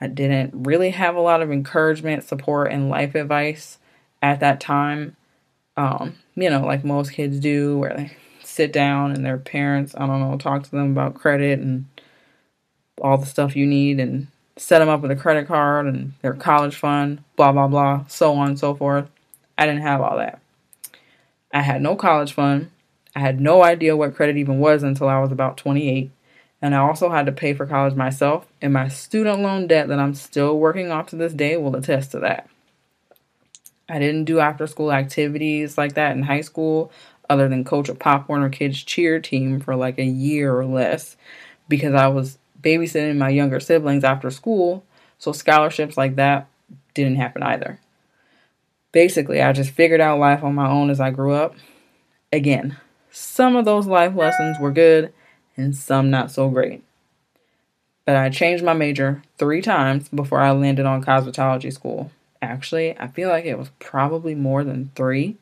I 0.00 0.06
didn't 0.06 0.54
really 0.54 0.92
have 0.92 1.14
a 1.14 1.20
lot 1.20 1.42
of 1.42 1.52
encouragement, 1.52 2.24
support, 2.24 2.72
and 2.72 2.88
life 2.88 3.14
advice 3.14 3.76
at 4.22 4.40
that 4.40 4.60
time. 4.60 5.16
Um, 5.76 6.16
you 6.34 6.50
know, 6.50 6.64
like 6.64 6.84
most 6.84 7.12
kids 7.12 7.40
do, 7.40 7.78
where 7.78 7.96
they 7.96 8.16
sit 8.42 8.72
down 8.72 9.12
and 9.12 9.24
their 9.24 9.38
parents, 9.38 9.94
I 9.96 10.06
don't 10.06 10.20
know, 10.20 10.36
talk 10.38 10.62
to 10.62 10.70
them 10.70 10.92
about 10.92 11.14
credit 11.14 11.58
and 11.58 11.86
all 13.00 13.18
the 13.18 13.26
stuff 13.26 13.56
you 13.56 13.66
need 13.66 13.98
and 13.98 14.28
set 14.56 14.78
them 14.78 14.88
up 14.88 15.00
with 15.00 15.10
a 15.10 15.16
credit 15.16 15.48
card 15.48 15.86
and 15.86 16.12
their 16.22 16.34
college 16.34 16.76
fund, 16.76 17.22
blah, 17.36 17.52
blah, 17.52 17.66
blah, 17.66 18.04
so 18.06 18.34
on 18.34 18.48
and 18.48 18.58
so 18.58 18.74
forth. 18.74 19.10
I 19.58 19.66
didn't 19.66 19.82
have 19.82 20.00
all 20.00 20.18
that. 20.18 20.40
I 21.52 21.62
had 21.62 21.82
no 21.82 21.96
college 21.96 22.32
fund. 22.32 22.70
I 23.16 23.20
had 23.20 23.40
no 23.40 23.62
idea 23.62 23.96
what 23.96 24.14
credit 24.14 24.36
even 24.36 24.58
was 24.58 24.82
until 24.82 25.08
I 25.08 25.20
was 25.20 25.30
about 25.30 25.56
28. 25.56 26.10
And 26.60 26.74
I 26.74 26.78
also 26.78 27.10
had 27.10 27.26
to 27.26 27.32
pay 27.32 27.52
for 27.52 27.66
college 27.66 27.94
myself, 27.94 28.46
and 28.62 28.72
my 28.72 28.88
student 28.88 29.40
loan 29.40 29.66
debt 29.66 29.88
that 29.88 29.98
I'm 29.98 30.14
still 30.14 30.58
working 30.58 30.90
off 30.90 31.08
to 31.08 31.16
this 31.16 31.34
day 31.34 31.58
will 31.58 31.76
attest 31.76 32.12
to 32.12 32.20
that. 32.20 32.48
I 33.88 33.98
didn't 33.98 34.24
do 34.24 34.40
after 34.40 34.66
school 34.66 34.92
activities 34.92 35.76
like 35.76 35.94
that 35.94 36.16
in 36.16 36.22
high 36.22 36.40
school, 36.40 36.90
other 37.28 37.48
than 37.48 37.64
coach 37.64 37.88
a 37.88 37.94
Pop 37.94 38.28
Warner 38.28 38.48
Kids 38.48 38.82
cheer 38.82 39.20
team 39.20 39.60
for 39.60 39.76
like 39.76 39.98
a 39.98 40.04
year 40.04 40.56
or 40.58 40.64
less 40.64 41.16
because 41.68 41.94
I 41.94 42.08
was 42.08 42.38
babysitting 42.60 43.16
my 43.16 43.28
younger 43.28 43.60
siblings 43.60 44.04
after 44.04 44.30
school. 44.30 44.84
So 45.18 45.32
scholarships 45.32 45.96
like 45.96 46.16
that 46.16 46.46
didn't 46.94 47.16
happen 47.16 47.42
either. 47.42 47.78
Basically, 48.92 49.42
I 49.42 49.52
just 49.52 49.70
figured 49.70 50.00
out 50.00 50.18
life 50.18 50.44
on 50.44 50.54
my 50.54 50.68
own 50.68 50.90
as 50.90 51.00
I 51.00 51.10
grew 51.10 51.32
up. 51.32 51.54
Again, 52.32 52.76
some 53.10 53.56
of 53.56 53.64
those 53.64 53.86
life 53.86 54.14
lessons 54.14 54.58
were 54.60 54.70
good 54.70 55.12
and 55.56 55.74
some 55.74 56.10
not 56.10 56.30
so 56.30 56.48
great. 56.48 56.82
But 58.04 58.16
I 58.16 58.28
changed 58.28 58.64
my 58.64 58.74
major 58.74 59.22
three 59.38 59.62
times 59.62 60.08
before 60.08 60.40
I 60.40 60.50
landed 60.52 60.84
on 60.84 61.02
cosmetology 61.02 61.72
school. 61.72 62.10
Actually, 62.44 62.98
I 62.98 63.08
feel 63.08 63.28
like 63.28 63.44
it 63.44 63.58
was 63.58 63.70
probably 63.78 64.34
more 64.34 64.64
than 64.64 64.90
three. 64.94 65.36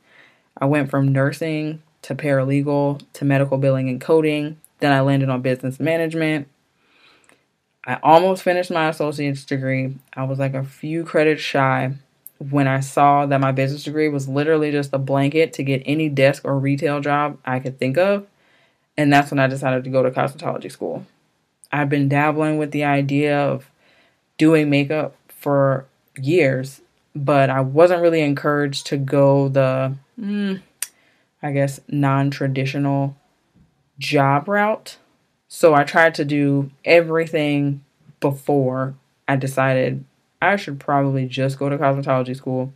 I 0.57 0.67
went 0.67 0.91
from 0.91 1.13
nursing 1.13 1.83
to 2.03 2.15
paralegal 2.15 3.03
to 3.15 3.25
medical 3.25 3.59
billing 3.59 3.89
and 3.89 4.01
coding. 4.01 4.59
Then 4.81 4.93
I 4.93 5.01
landed 5.01 5.29
on 5.29 5.43
business 5.43 5.81
management. 5.81 6.49
I 7.85 7.99
almost 8.03 8.43
finished 8.43 8.71
my 8.71 8.89
associate's 8.89 9.45
degree. 9.45 9.97
I 10.15 10.25
was 10.25 10.39
like 10.39 10.55
a 10.55 10.65
few 10.65 11.05
credits 11.05 11.43
shy 11.43 11.95
when 12.39 12.69
I 12.69 12.81
saw 12.81 13.27
that 13.27 13.41
my 13.41 13.53
business 13.53 13.85
degree 13.85 14.09
was 14.09 14.29
literally 14.29 14.71
just 14.71 14.93
a 14.93 14.99
blanket 14.99 15.53
to 15.55 15.63
get 15.63 15.83
any 15.85 16.09
desk 16.09 16.45
or 16.45 16.59
retail 16.59 17.01
job 17.01 17.39
I 17.45 17.61
could 17.61 17.79
think 17.79 17.99
of. 17.99 18.27
And 18.97 19.13
that's 19.13 19.31
when 19.31 19.41
I 19.41 19.47
decided 19.47 19.85
to 19.85 19.91
go 19.91 20.03
to 20.03 20.11
cosmetology 20.11 20.71
school. 20.71 21.07
I've 21.73 21.89
been 21.89 22.09
dabbling 22.09 22.59
with 22.59 22.71
the 22.71 22.85
idea 22.85 23.39
of 23.39 23.71
doing 24.37 24.69
makeup 24.69 25.17
for 25.29 25.87
years, 26.21 26.82
but 27.15 27.51
I 27.51 27.61
wasn't 27.61 28.03
really 28.03 28.21
encouraged 28.21 28.87
to 28.89 28.97
go 28.97 29.49
the, 29.49 29.95
mm, 30.19 30.61
I 31.43 31.53
guess, 31.53 31.81
non 31.89 32.31
traditional 32.31 33.17
job 33.99 34.49
route. 34.49 34.97
So 35.49 35.75
I 35.75 35.85
tried 35.85 36.15
to 36.17 36.25
do 36.25 36.71
everything 36.85 37.85
before 38.21 38.95
I 39.29 39.37
decided 39.37 40.05
I 40.41 40.57
should 40.57 40.81
probably 40.81 41.27
just 41.27 41.59
go 41.59 41.69
to 41.69 41.79
cosmetology 41.79 42.35
school. 42.35 42.73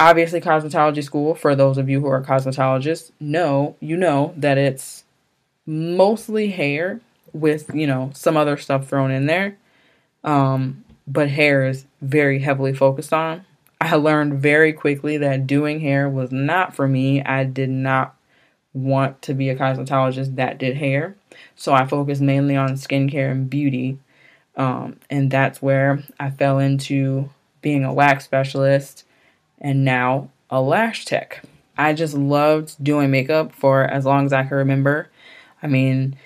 Obviously, 0.00 0.40
cosmetology 0.40 1.02
school, 1.02 1.34
for 1.34 1.54
those 1.54 1.78
of 1.78 1.88
you 1.88 2.00
who 2.00 2.06
are 2.06 2.22
cosmetologists, 2.22 3.10
know, 3.20 3.76
you 3.80 3.96
know 3.96 4.34
that 4.36 4.58
it's 4.58 5.04
mostly 5.66 6.48
hair 6.48 7.00
with, 7.32 7.74
you 7.74 7.86
know, 7.86 8.10
some 8.14 8.36
other 8.36 8.56
stuff 8.56 8.88
thrown 8.88 9.10
in 9.10 9.26
there. 9.26 9.56
Um, 10.22 10.83
but 11.06 11.28
hair 11.28 11.66
is 11.66 11.86
very 12.00 12.40
heavily 12.40 12.72
focused 12.72 13.12
on. 13.12 13.44
I 13.80 13.96
learned 13.96 14.40
very 14.40 14.72
quickly 14.72 15.18
that 15.18 15.46
doing 15.46 15.80
hair 15.80 16.08
was 16.08 16.32
not 16.32 16.74
for 16.74 16.88
me. 16.88 17.22
I 17.22 17.44
did 17.44 17.70
not 17.70 18.16
want 18.72 19.20
to 19.22 19.34
be 19.34 19.50
a 19.50 19.56
cosmetologist 19.56 20.36
that 20.36 20.58
did 20.58 20.76
hair. 20.76 21.16
So 21.54 21.72
I 21.72 21.86
focused 21.86 22.22
mainly 22.22 22.56
on 22.56 22.70
skincare 22.70 23.30
and 23.30 23.48
beauty. 23.48 23.98
Um, 24.56 24.98
and 25.10 25.30
that's 25.30 25.60
where 25.60 26.02
I 26.18 26.30
fell 26.30 26.58
into 26.58 27.30
being 27.60 27.84
a 27.84 27.92
wax 27.92 28.24
specialist 28.24 29.04
and 29.60 29.84
now 29.84 30.30
a 30.50 30.60
lash 30.60 31.04
tech. 31.04 31.42
I 31.76 31.92
just 31.92 32.14
loved 32.14 32.82
doing 32.82 33.10
makeup 33.10 33.52
for 33.52 33.82
as 33.82 34.04
long 34.04 34.26
as 34.26 34.32
I 34.32 34.44
can 34.44 34.58
remember. 34.58 35.10
I 35.62 35.66
mean, 35.66 36.16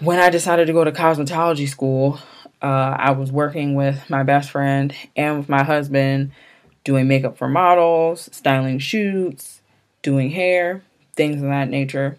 when 0.00 0.18
I 0.18 0.30
decided 0.30 0.66
to 0.66 0.72
go 0.72 0.84
to 0.84 0.92
cosmetology 0.92 1.68
school, 1.68 2.18
uh, 2.62 2.96
I 2.98 3.10
was 3.10 3.32
working 3.32 3.74
with 3.74 4.08
my 4.08 4.22
best 4.22 4.50
friend 4.50 4.94
and 5.16 5.38
with 5.38 5.48
my 5.48 5.64
husband 5.64 6.32
doing 6.84 7.08
makeup 7.08 7.36
for 7.36 7.48
models, 7.48 8.28
styling 8.32 8.78
shoots, 8.78 9.60
doing 10.02 10.30
hair, 10.30 10.82
things 11.14 11.42
of 11.42 11.48
that 11.48 11.68
nature. 11.68 12.18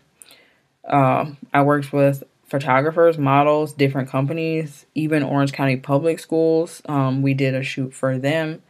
Um, 0.88 1.38
I 1.53 1.62
worked 1.62 1.93
with 1.93 2.23
photographers, 2.45 3.17
models, 3.17 3.73
different 3.73 4.09
companies, 4.09 4.85
even 4.95 5.23
Orange 5.23 5.53
County 5.53 5.77
Public 5.77 6.19
Schools. 6.19 6.81
Um, 6.85 7.21
we 7.21 7.33
did 7.33 7.55
a 7.55 7.63
shoot 7.63 7.93
for 7.93 8.17
them. 8.17 8.62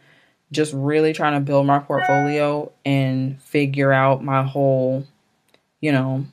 Just 0.52 0.74
really 0.74 1.14
trying 1.14 1.34
to 1.34 1.40
build 1.40 1.66
my 1.66 1.80
portfolio 1.80 2.72
and 2.86 3.42
figure 3.42 3.92
out 3.92 4.24
my 4.24 4.44
whole, 4.44 5.06
you 5.82 5.92
know, 5.92 6.26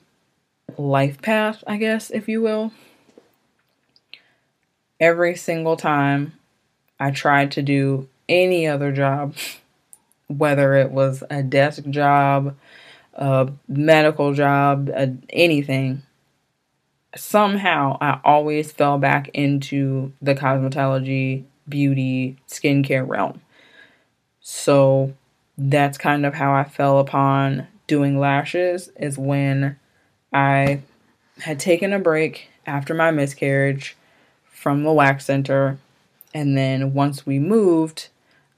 life 0.76 1.23
path, 1.23 1.64
I 1.66 1.78
guess, 1.78 2.11
if 2.11 2.28
you 2.28 2.42
will. 2.42 2.73
Every 5.00 5.35
single 5.35 5.76
time 5.76 6.35
I 7.00 7.11
tried 7.11 7.50
to 7.52 7.62
do 7.62 8.09
any 8.28 8.66
other 8.66 8.92
job, 8.92 9.35
whether 10.28 10.75
it 10.75 10.90
was 10.90 11.25
a 11.30 11.42
desk 11.42 11.85
job, 11.90 12.57
a 13.14 13.50
medical 13.66 14.35
job, 14.35 14.90
a, 14.90 15.16
anything, 15.30 16.02
somehow 17.16 17.97
I 18.00 18.21
always 18.25 18.71
fell 18.73 18.99
back 18.99 19.28
into 19.35 20.12
the 20.23 20.35
cosmetology, 20.35 21.45
beauty, 21.69 22.37
skincare 22.47 23.07
realm. 23.07 23.40
So 24.40 25.14
that's 25.57 25.99
kind 25.99 26.25
of 26.25 26.35
how 26.35 26.52
I 26.52 26.64
fell 26.64 26.99
upon 26.99 27.66
doing 27.87 28.19
lashes 28.19 28.88
is 28.97 29.19
when 29.19 29.76
I 30.33 30.80
had 31.38 31.59
taken 31.59 31.92
a 31.92 31.99
break 31.99 32.49
after 32.66 32.95
my 32.95 33.11
miscarriage 33.11 33.97
from 34.61 34.83
the 34.83 34.93
wax 34.93 35.25
center 35.25 35.79
and 36.35 36.57
then 36.57 36.93
once 36.93 37.25
we 37.25 37.38
moved 37.38 38.09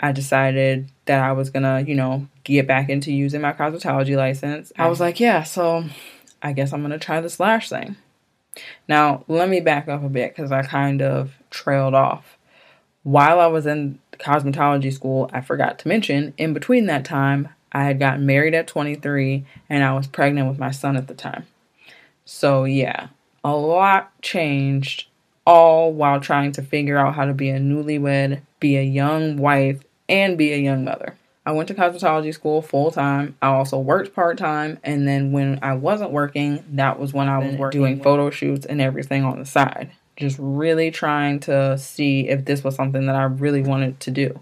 I 0.03 0.11
decided 0.11 0.89
that 1.05 1.23
I 1.23 1.31
was 1.31 1.49
gonna, 1.49 1.81
you 1.81 1.95
know, 1.95 2.27
get 2.43 2.67
back 2.67 2.89
into 2.89 3.13
using 3.13 3.41
my 3.41 3.53
cosmetology 3.53 4.17
license. 4.17 4.73
I 4.77 4.89
was 4.89 4.99
like, 4.99 5.21
yeah, 5.21 5.45
so 5.45 5.85
I 6.43 6.53
guess 6.53 6.73
I'm 6.73 6.83
gonna 6.83 6.99
try 6.99 7.21
this 7.21 7.39
lash 7.39 7.69
thing. 7.69 7.95
Now, 8.89 9.25
let 9.29 9.49
me 9.49 9.61
back 9.61 9.89
up 9.89 10.03
a 10.03 10.09
bit 10.09 10.35
because 10.35 10.51
I 10.51 10.63
kind 10.63 11.01
of 11.01 11.35
trailed 11.51 11.95
off. 11.95 12.37
While 13.05 13.39
I 13.39 13.47
was 13.47 13.65
in 13.65 14.01
cosmetology 14.15 14.93
school, 14.93 15.31
I 15.33 15.41
forgot 15.41 15.79
to 15.81 15.89
mention, 15.89 16.35
in 16.37 16.53
between 16.53 16.87
that 16.87 17.05
time, 17.05 17.49
I 17.71 17.85
had 17.85 18.01
gotten 18.01 18.27
married 18.27 18.55
at 18.55 18.67
23 18.67 19.47
and 19.69 19.85
I 19.85 19.95
was 19.95 20.09
pregnant 20.09 20.49
with 20.49 20.59
my 20.59 20.73
son 20.73 20.97
at 20.97 21.07
the 21.07 21.15
time. 21.15 21.47
So, 22.25 22.65
yeah, 22.65 23.09
a 23.43 23.57
lot 23.57 24.21
changed 24.21 25.07
all 25.47 25.93
while 25.93 26.21
trying 26.21 26.53
to 26.53 26.63
figure 26.63 26.97
out 26.97 27.15
how 27.15 27.25
to 27.25 27.35
be 27.35 27.51
a 27.51 27.59
newlywed, 27.59 28.41
be 28.61 28.77
a 28.77 28.83
young 28.83 29.37
wife, 29.37 29.83
and 30.09 30.39
be 30.39 30.53
a 30.53 30.59
young 30.59 30.85
mother. 30.85 31.17
I 31.45 31.51
went 31.53 31.67
to 31.69 31.75
cosmetology 31.75 32.33
school 32.33 32.63
full 32.63 32.93
time. 32.93 33.37
I 33.43 33.49
also 33.49 33.79
worked 33.79 34.15
part 34.15 34.39
time. 34.39 34.79
And 34.85 35.09
then 35.09 35.33
when 35.33 35.59
I 35.61 35.75
wasn't 35.75 36.13
working, 36.13 36.65
that 36.73 37.01
was 37.01 37.13
when 37.13 37.29
I 37.29 37.39
was 37.39 37.57
working, 37.57 37.81
doing 37.81 38.03
photo 38.03 38.31
shoots 38.31 38.65
and 38.65 38.81
everything 38.81 39.25
on 39.25 39.41
the 39.41 39.47
side. 39.47 39.91
Just 40.17 40.37
really 40.39 40.93
trying 40.93 41.41
to 41.41 41.77
see 41.79 42.29
if 42.29 42.45
this 42.45 42.63
was 42.63 42.77
something 42.77 43.07
that 43.07 43.17
I 43.17 43.25
really 43.25 43.63
wanted 43.63 43.99
to 44.01 44.13
do. 44.13 44.41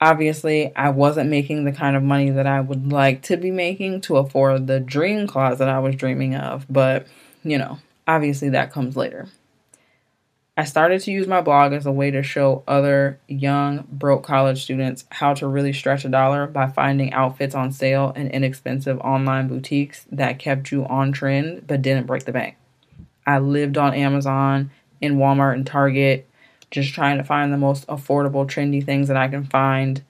Obviously, 0.00 0.74
I 0.74 0.88
wasn't 0.88 1.30
making 1.30 1.64
the 1.64 1.72
kind 1.72 1.94
of 1.94 2.02
money 2.02 2.30
that 2.30 2.46
I 2.46 2.60
would 2.60 2.90
like 2.90 3.22
to 3.24 3.36
be 3.36 3.50
making 3.50 4.00
to 4.02 4.16
afford 4.16 4.66
the 4.66 4.80
dream 4.80 5.26
closet 5.28 5.68
I 5.68 5.78
was 5.78 5.94
dreaming 5.94 6.34
of. 6.34 6.66
But, 6.68 7.06
you 7.44 7.58
know, 7.58 7.78
obviously 8.08 8.48
that 8.48 8.72
comes 8.72 8.96
later. 8.96 9.28
I 10.56 10.64
started 10.64 11.00
to 11.02 11.12
use 11.12 11.26
my 11.26 11.40
blog 11.40 11.72
as 11.72 11.86
a 11.86 11.92
way 11.92 12.10
to 12.10 12.22
show 12.22 12.64
other 12.66 13.18
young, 13.28 13.86
broke 13.90 14.24
college 14.24 14.62
students 14.62 15.04
how 15.10 15.32
to 15.34 15.46
really 15.46 15.72
stretch 15.72 16.04
a 16.04 16.08
dollar 16.08 16.46
by 16.46 16.66
finding 16.66 17.12
outfits 17.12 17.54
on 17.54 17.72
sale 17.72 18.12
in 18.16 18.28
inexpensive 18.28 18.98
online 19.00 19.48
boutiques 19.48 20.06
that 20.10 20.38
kept 20.38 20.72
you 20.72 20.84
on 20.86 21.12
trend 21.12 21.66
but 21.66 21.82
didn't 21.82 22.06
break 22.06 22.24
the 22.24 22.32
bank. 22.32 22.56
I 23.26 23.38
lived 23.38 23.78
on 23.78 23.94
Amazon, 23.94 24.70
in 25.00 25.16
Walmart, 25.16 25.54
and 25.54 25.66
Target, 25.66 26.28
just 26.70 26.92
trying 26.92 27.18
to 27.18 27.24
find 27.24 27.52
the 27.52 27.56
most 27.56 27.86
affordable, 27.86 28.46
trendy 28.46 28.84
things 28.84 29.08
that 29.08 29.16
I 29.16 29.28
can 29.28 29.44
find 29.44 30.02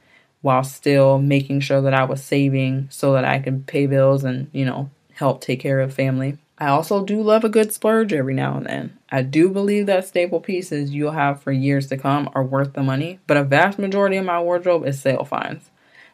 while 0.43 0.65
still 0.65 1.19
making 1.19 1.61
sure 1.61 1.83
that 1.83 1.95
I 1.95 2.05
was 2.05 2.25
saving 2.25 2.89
so 2.91 3.13
that 3.13 3.25
I 3.25 3.41
could 3.41 3.67
pay 3.67 3.87
bills 3.87 4.25
and, 4.25 4.49
you 4.53 4.65
know, 4.65 4.91
help 5.13 5.43
take 5.43 5.61
care 5.61 5.81
of 5.81 5.93
family. 5.93 6.39
I 6.61 6.69
also 6.69 7.03
do 7.03 7.23
love 7.23 7.43
a 7.43 7.49
good 7.49 7.73
splurge 7.73 8.13
every 8.13 8.35
now 8.35 8.59
and 8.59 8.67
then. 8.67 8.99
I 9.11 9.23
do 9.23 9.49
believe 9.49 9.87
that 9.87 10.07
staple 10.07 10.41
pieces 10.41 10.91
you'll 10.91 11.13
have 11.13 11.43
for 11.43 11.53
years 11.53 11.87
to 11.87 11.97
come 11.97 12.29
are 12.35 12.45
worth 12.45 12.75
the 12.75 12.83
money, 12.83 13.19
but 13.27 13.39
a 13.39 13.45
vast 13.45 13.79
majority 13.79 14.19
of 14.19 14.27
my 14.27 14.39
wardrobe 14.41 14.87
is 14.87 15.01
sale 15.01 15.25
finds. 15.25 15.71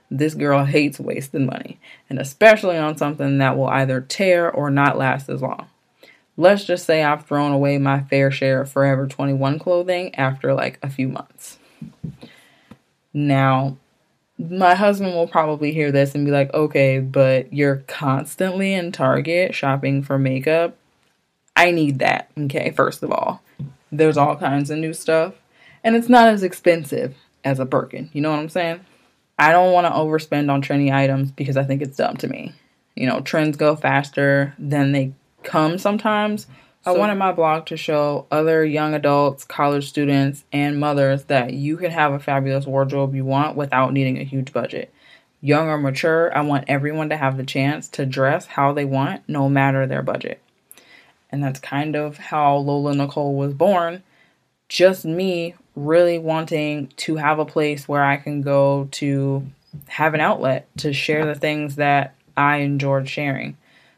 This 0.09 0.35
girl 0.35 0.65
hates 0.65 1.01
wasting 1.01 1.47
money, 1.47 1.81
and 2.09 2.21
especially 2.21 2.79
on 2.79 2.97
something 2.97 3.39
that 3.39 3.57
will 3.57 3.67
either 3.67 4.01
tear 4.01 4.49
or 4.49 4.71
not 4.71 4.97
last 4.97 5.29
as 5.29 5.43
long. 5.43 5.67
Let's 6.37 6.65
just 6.65 6.87
say 6.87 7.03
I've 7.03 7.27
thrown 7.27 7.51
away 7.51 7.79
my 7.79 8.03
fair 8.03 8.31
share 8.31 8.61
of 8.61 8.71
Forever 8.71 9.09
21 9.09 9.59
clothing 9.59 10.15
after 10.15 10.55
like 10.55 10.79
a 10.81 10.91
few 10.91 11.09
months. 11.09 11.59
Now, 13.13 13.79
my 14.39 14.75
husband 14.75 15.15
will 15.15 15.29
probably 15.29 15.73
hear 15.73 15.91
this 15.91 16.15
and 16.15 16.25
be 16.25 16.31
like, 16.31 16.53
okay, 16.53 16.99
but 16.99 17.53
you're 17.53 17.85
constantly 17.87 18.75
in 18.75 18.93
Target 18.93 19.55
shopping 19.55 20.03
for 20.03 20.19
makeup. 20.19 20.77
I 21.55 21.71
need 21.71 22.01
that, 22.01 22.31
okay, 22.39 22.71
first 22.71 23.03
of 23.03 23.11
all. 23.11 23.43
There's 23.91 24.17
all 24.17 24.37
kinds 24.37 24.71
of 24.71 24.79
new 24.79 24.93
stuff, 24.93 25.35
and 25.83 25.97
it's 25.97 26.09
not 26.09 26.29
as 26.29 26.43
expensive 26.43 27.17
as 27.45 27.59
a 27.59 27.65
Birkin. 27.65 28.11
You 28.13 28.21
know 28.21 28.31
what 28.31 28.41
I'm 28.41 28.49
saying? 28.49 28.81
I 29.39 29.53
don't 29.53 29.73
want 29.73 29.87
to 29.87 29.93
overspend 29.93 30.51
on 30.51 30.63
trendy 30.63 30.93
items 30.93 31.31
because 31.31 31.57
I 31.57 31.65
think 31.65 31.81
it's 31.81 31.97
dumb 31.97 32.17
to 32.19 32.29
me. 32.29 32.53
You 32.95 33.07
know, 33.07 33.21
trends 33.21 33.57
go 33.57 33.77
faster 33.77 34.55
than 34.59 34.93
they 34.93 35.13
come 35.43 35.79
sometimes. 35.79 36.47
So, 36.87 36.95
I 36.95 36.99
wanted 36.99 37.17
my 37.17 37.33
blog 37.33 37.67
to 37.67 37.77
show 37.77 38.27
other 38.31 38.65
young 38.65 38.95
adults, 38.95 39.43
college 39.43 39.89
students, 39.89 40.45
and 40.53 40.79
mothers 40.79 41.25
that 41.25 41.53
you 41.53 41.77
can 41.77 41.91
have 41.91 42.13
a 42.13 42.21
fabulous 42.21 42.65
wardrobe 42.65 43.13
you 43.13 43.25
want 43.25 43.57
without 43.57 43.93
needing 43.93 44.19
a 44.19 44.23
huge 44.23 44.53
budget. 44.53 44.95
Young 45.41 45.69
or 45.69 45.79
mature, 45.79 46.33
I 46.33 46.43
want 46.43 46.67
everyone 46.69 47.09
to 47.09 47.17
have 47.17 47.39
the 47.39 47.45
chance 47.45 47.89
to 47.89 48.07
dress 48.07 48.47
how 48.47 48.73
they 48.73 48.85
want, 48.85 49.29
no 49.29 49.49
matter 49.49 49.85
their 49.85 50.03
budget. 50.05 50.41
And 51.33 51.43
that's 51.43 51.59
kind 51.59 51.97
of 51.97 52.19
how 52.19 52.59
Lola 52.59 52.95
Nicole 52.95 53.35
was 53.35 53.53
born. 53.53 54.05
Just 54.69 55.05
me 55.05 55.57
really 55.75 56.21
wanting 56.21 56.93
to 56.99 57.17
have 57.17 57.41
a 57.41 57.45
place 57.45 57.89
where 57.89 58.05
I 58.05 58.17
can 58.17 58.43
go 58.43 58.87
to 58.93 59.45
have 59.89 60.15
an 60.15 60.21
outlet 60.21 60.69
to 60.79 60.93
share 60.93 61.27
the 61.27 61.35
things 61.35 61.75
that 61.77 62.15
I 62.37 62.59
enjoyed 62.59 63.09
sharing. 63.09 63.57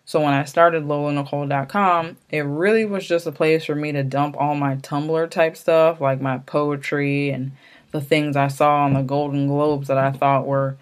So 0.08 0.22
when 0.22 0.32
I 0.32 0.44
started 0.44 0.84
LolaNicole.com, 0.84 2.16
it 2.30 2.40
really 2.40 2.86
was 2.86 3.06
just 3.06 3.26
a 3.26 3.30
place 3.30 3.66
for 3.66 3.74
me 3.74 3.92
to 3.92 4.02
dump 4.02 4.36
all 4.38 4.54
my 4.54 4.76
Tumblr 4.76 5.30
type 5.30 5.54
stuff, 5.54 6.00
like 6.00 6.18
my 6.18 6.38
poetry 6.38 7.28
and 7.28 7.52
the 7.90 8.00
things 8.00 8.34
I 8.34 8.48
saw 8.48 8.84
on 8.86 8.94
the 8.94 9.02
Golden 9.02 9.48
Globes 9.48 9.88
that 9.88 9.98
I 9.98 10.12
thought 10.12 10.46
were 10.46 10.78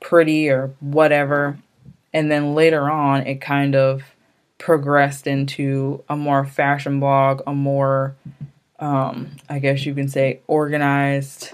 pretty 0.00 0.48
or 0.48 0.72
whatever. 0.80 1.58
And 2.14 2.30
then 2.30 2.54
later 2.54 2.90
on, 2.90 3.26
it 3.26 3.42
kind 3.42 3.76
of 3.76 4.04
progressed 4.56 5.26
into 5.26 6.02
a 6.08 6.16
more 6.16 6.46
fashion 6.46 6.98
blog, 6.98 7.42
a 7.46 7.52
more, 7.52 8.16
um, 8.78 9.32
I 9.50 9.58
guess 9.58 9.84
you 9.84 9.94
can 9.94 10.08
say, 10.08 10.40
organized, 10.46 11.50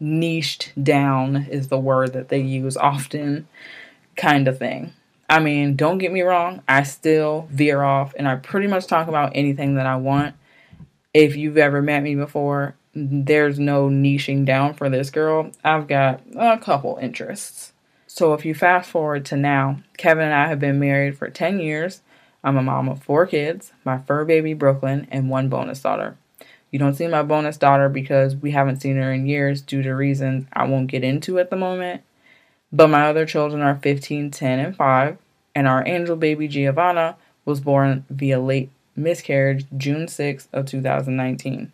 niched 0.00 0.72
down 0.82 1.36
is 1.36 1.68
the 1.68 1.78
word 1.78 2.14
that 2.14 2.30
they 2.30 2.40
use 2.40 2.76
often, 2.76 3.46
kind 4.16 4.48
of 4.48 4.58
thing. 4.58 4.92
I 5.28 5.40
mean, 5.40 5.76
don't 5.76 5.98
get 5.98 6.12
me 6.12 6.22
wrong, 6.22 6.62
I 6.66 6.84
still 6.84 7.48
veer 7.50 7.82
off 7.82 8.14
and 8.16 8.26
I 8.26 8.36
pretty 8.36 8.66
much 8.66 8.86
talk 8.86 9.08
about 9.08 9.32
anything 9.34 9.74
that 9.74 9.86
I 9.86 9.96
want. 9.96 10.34
If 11.12 11.36
you've 11.36 11.58
ever 11.58 11.82
met 11.82 12.02
me 12.02 12.14
before, 12.14 12.76
there's 12.94 13.58
no 13.58 13.88
niching 13.88 14.44
down 14.44 14.74
for 14.74 14.88
this 14.88 15.10
girl. 15.10 15.50
I've 15.62 15.86
got 15.86 16.22
a 16.34 16.58
couple 16.58 16.98
interests. 17.00 17.72
So 18.06 18.32
if 18.34 18.44
you 18.44 18.54
fast 18.54 18.90
forward 18.90 19.26
to 19.26 19.36
now, 19.36 19.80
Kevin 19.98 20.24
and 20.24 20.34
I 20.34 20.48
have 20.48 20.58
been 20.58 20.80
married 20.80 21.18
for 21.18 21.28
10 21.28 21.60
years. 21.60 22.00
I'm 22.42 22.56
a 22.56 22.62
mom 22.62 22.88
of 22.88 23.02
four 23.02 23.26
kids, 23.26 23.72
my 23.84 23.98
fur 23.98 24.24
baby 24.24 24.54
Brooklyn, 24.54 25.06
and 25.10 25.28
one 25.28 25.48
bonus 25.48 25.80
daughter. 25.80 26.16
You 26.70 26.78
don't 26.78 26.94
see 26.94 27.06
my 27.06 27.22
bonus 27.22 27.56
daughter 27.56 27.88
because 27.88 28.36
we 28.36 28.52
haven't 28.52 28.80
seen 28.80 28.96
her 28.96 29.12
in 29.12 29.26
years 29.26 29.60
due 29.60 29.82
to 29.82 29.92
reasons 29.92 30.46
I 30.52 30.64
won't 30.64 30.90
get 30.90 31.04
into 31.04 31.38
at 31.38 31.50
the 31.50 31.56
moment. 31.56 32.02
But 32.72 32.88
my 32.88 33.08
other 33.08 33.24
children 33.24 33.62
are 33.62 33.76
15, 33.76 34.30
10, 34.30 34.58
and 34.58 34.76
5, 34.76 35.18
and 35.54 35.66
our 35.66 35.86
angel 35.86 36.16
baby 36.16 36.48
Giovanna 36.48 37.16
was 37.44 37.60
born 37.60 38.04
via 38.10 38.38
late 38.38 38.70
miscarriage 38.94 39.66
June 39.76 40.06
6th 40.06 40.48
of 40.52 40.66
2019. 40.66 41.72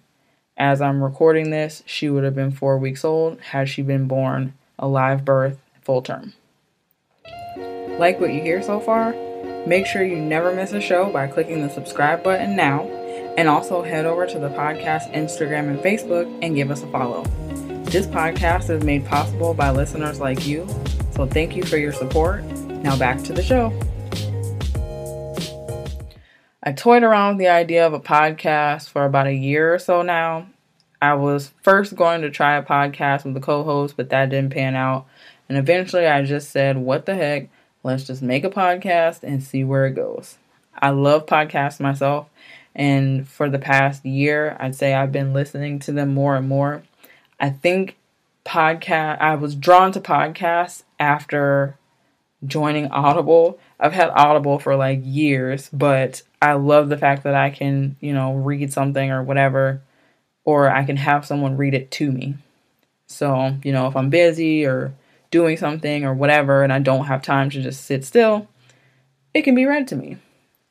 As 0.56 0.80
I'm 0.80 1.02
recording 1.02 1.50
this, 1.50 1.82
she 1.84 2.08
would 2.08 2.22
have 2.22 2.36
been 2.36 2.52
4 2.52 2.78
weeks 2.78 3.04
old 3.04 3.40
had 3.40 3.68
she 3.68 3.82
been 3.82 4.06
born 4.06 4.54
a 4.78 4.86
live 4.86 5.24
birth 5.24 5.58
full 5.82 6.00
term. 6.00 6.34
Like 7.98 8.20
what 8.20 8.32
you 8.32 8.40
hear 8.40 8.62
so 8.62 8.78
far? 8.78 9.14
Make 9.66 9.86
sure 9.86 10.04
you 10.04 10.16
never 10.16 10.54
miss 10.54 10.72
a 10.72 10.80
show 10.80 11.10
by 11.10 11.26
clicking 11.26 11.62
the 11.62 11.70
subscribe 11.70 12.22
button 12.22 12.54
now, 12.54 12.82
and 13.36 13.48
also 13.48 13.82
head 13.82 14.04
over 14.06 14.26
to 14.26 14.38
the 14.38 14.50
podcast 14.50 15.12
Instagram 15.12 15.68
and 15.68 15.78
Facebook 15.78 16.32
and 16.40 16.54
give 16.54 16.70
us 16.70 16.82
a 16.82 16.86
follow. 16.88 17.24
This 17.94 18.08
podcast 18.08 18.70
is 18.70 18.82
made 18.82 19.06
possible 19.06 19.54
by 19.54 19.70
listeners 19.70 20.18
like 20.18 20.44
you, 20.44 20.66
so 21.12 21.28
thank 21.28 21.54
you 21.54 21.62
for 21.62 21.76
your 21.76 21.92
support. 21.92 22.42
Now 22.82 22.98
back 22.98 23.22
to 23.22 23.32
the 23.32 23.40
show. 23.40 23.72
I 26.64 26.72
toyed 26.72 27.04
around 27.04 27.36
with 27.36 27.38
the 27.38 27.50
idea 27.50 27.86
of 27.86 27.92
a 27.92 28.00
podcast 28.00 28.88
for 28.88 29.04
about 29.04 29.28
a 29.28 29.32
year 29.32 29.72
or 29.72 29.78
so 29.78 30.02
now. 30.02 30.48
I 31.00 31.14
was 31.14 31.52
first 31.62 31.94
going 31.94 32.22
to 32.22 32.30
try 32.30 32.56
a 32.56 32.64
podcast 32.64 33.26
with 33.26 33.36
a 33.36 33.40
co 33.40 33.62
host, 33.62 33.96
but 33.96 34.10
that 34.10 34.28
didn't 34.28 34.52
pan 34.52 34.74
out. 34.74 35.06
And 35.48 35.56
eventually 35.56 36.08
I 36.08 36.24
just 36.24 36.50
said, 36.50 36.76
what 36.76 37.06
the 37.06 37.14
heck? 37.14 37.48
Let's 37.84 38.08
just 38.08 38.22
make 38.22 38.42
a 38.42 38.50
podcast 38.50 39.20
and 39.22 39.40
see 39.40 39.62
where 39.62 39.86
it 39.86 39.94
goes. 39.94 40.36
I 40.76 40.90
love 40.90 41.26
podcasts 41.26 41.78
myself. 41.78 42.28
And 42.74 43.28
for 43.28 43.48
the 43.48 43.60
past 43.60 44.04
year, 44.04 44.56
I'd 44.58 44.74
say 44.74 44.94
I've 44.94 45.12
been 45.12 45.32
listening 45.32 45.78
to 45.78 45.92
them 45.92 46.12
more 46.12 46.34
and 46.34 46.48
more. 46.48 46.82
I 47.38 47.50
think 47.50 47.96
podcast, 48.44 49.20
I 49.20 49.34
was 49.34 49.54
drawn 49.54 49.92
to 49.92 50.00
podcasts 50.00 50.82
after 50.98 51.76
joining 52.46 52.88
Audible. 52.88 53.58
I've 53.80 53.92
had 53.92 54.10
Audible 54.10 54.58
for 54.58 54.76
like 54.76 55.00
years, 55.02 55.68
but 55.72 56.22
I 56.40 56.54
love 56.54 56.88
the 56.88 56.98
fact 56.98 57.24
that 57.24 57.34
I 57.34 57.50
can, 57.50 57.96
you 58.00 58.12
know, 58.12 58.34
read 58.34 58.72
something 58.72 59.10
or 59.10 59.22
whatever, 59.22 59.82
or 60.44 60.70
I 60.70 60.84
can 60.84 60.96
have 60.96 61.26
someone 61.26 61.56
read 61.56 61.74
it 61.74 61.90
to 61.92 62.12
me. 62.12 62.34
So, 63.06 63.56
you 63.62 63.72
know, 63.72 63.86
if 63.86 63.96
I'm 63.96 64.10
busy 64.10 64.66
or 64.66 64.94
doing 65.30 65.56
something 65.56 66.04
or 66.04 66.14
whatever 66.14 66.62
and 66.62 66.72
I 66.72 66.78
don't 66.78 67.06
have 67.06 67.22
time 67.22 67.50
to 67.50 67.62
just 67.62 67.84
sit 67.84 68.04
still, 68.04 68.48
it 69.32 69.42
can 69.42 69.54
be 69.54 69.66
read 69.66 69.88
to 69.88 69.96
me. 69.96 70.18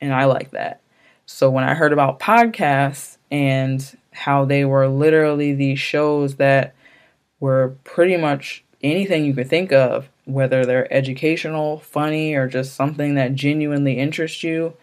And 0.00 0.12
I 0.12 0.24
like 0.24 0.52
that. 0.52 0.80
So 1.26 1.50
when 1.50 1.64
I 1.64 1.74
heard 1.74 1.92
about 1.92 2.20
podcasts 2.20 3.16
and 3.30 3.96
how 4.14 4.44
they 4.44 4.64
were 4.64 4.88
literally 4.88 5.52
these 5.52 5.78
shows 5.78 6.36
that 6.36 6.74
were 7.40 7.76
pretty 7.84 8.16
much 8.16 8.64
anything 8.82 9.24
you 9.24 9.34
could 9.34 9.48
think 9.48 9.72
of, 9.72 10.08
whether 10.24 10.64
they're 10.64 10.92
educational, 10.92 11.80
funny, 11.80 12.34
or 12.34 12.46
just 12.46 12.74
something 12.74 13.16
that 13.16 13.34
genuinely 13.34 13.98
interests 13.98 14.42
you, 14.42 14.74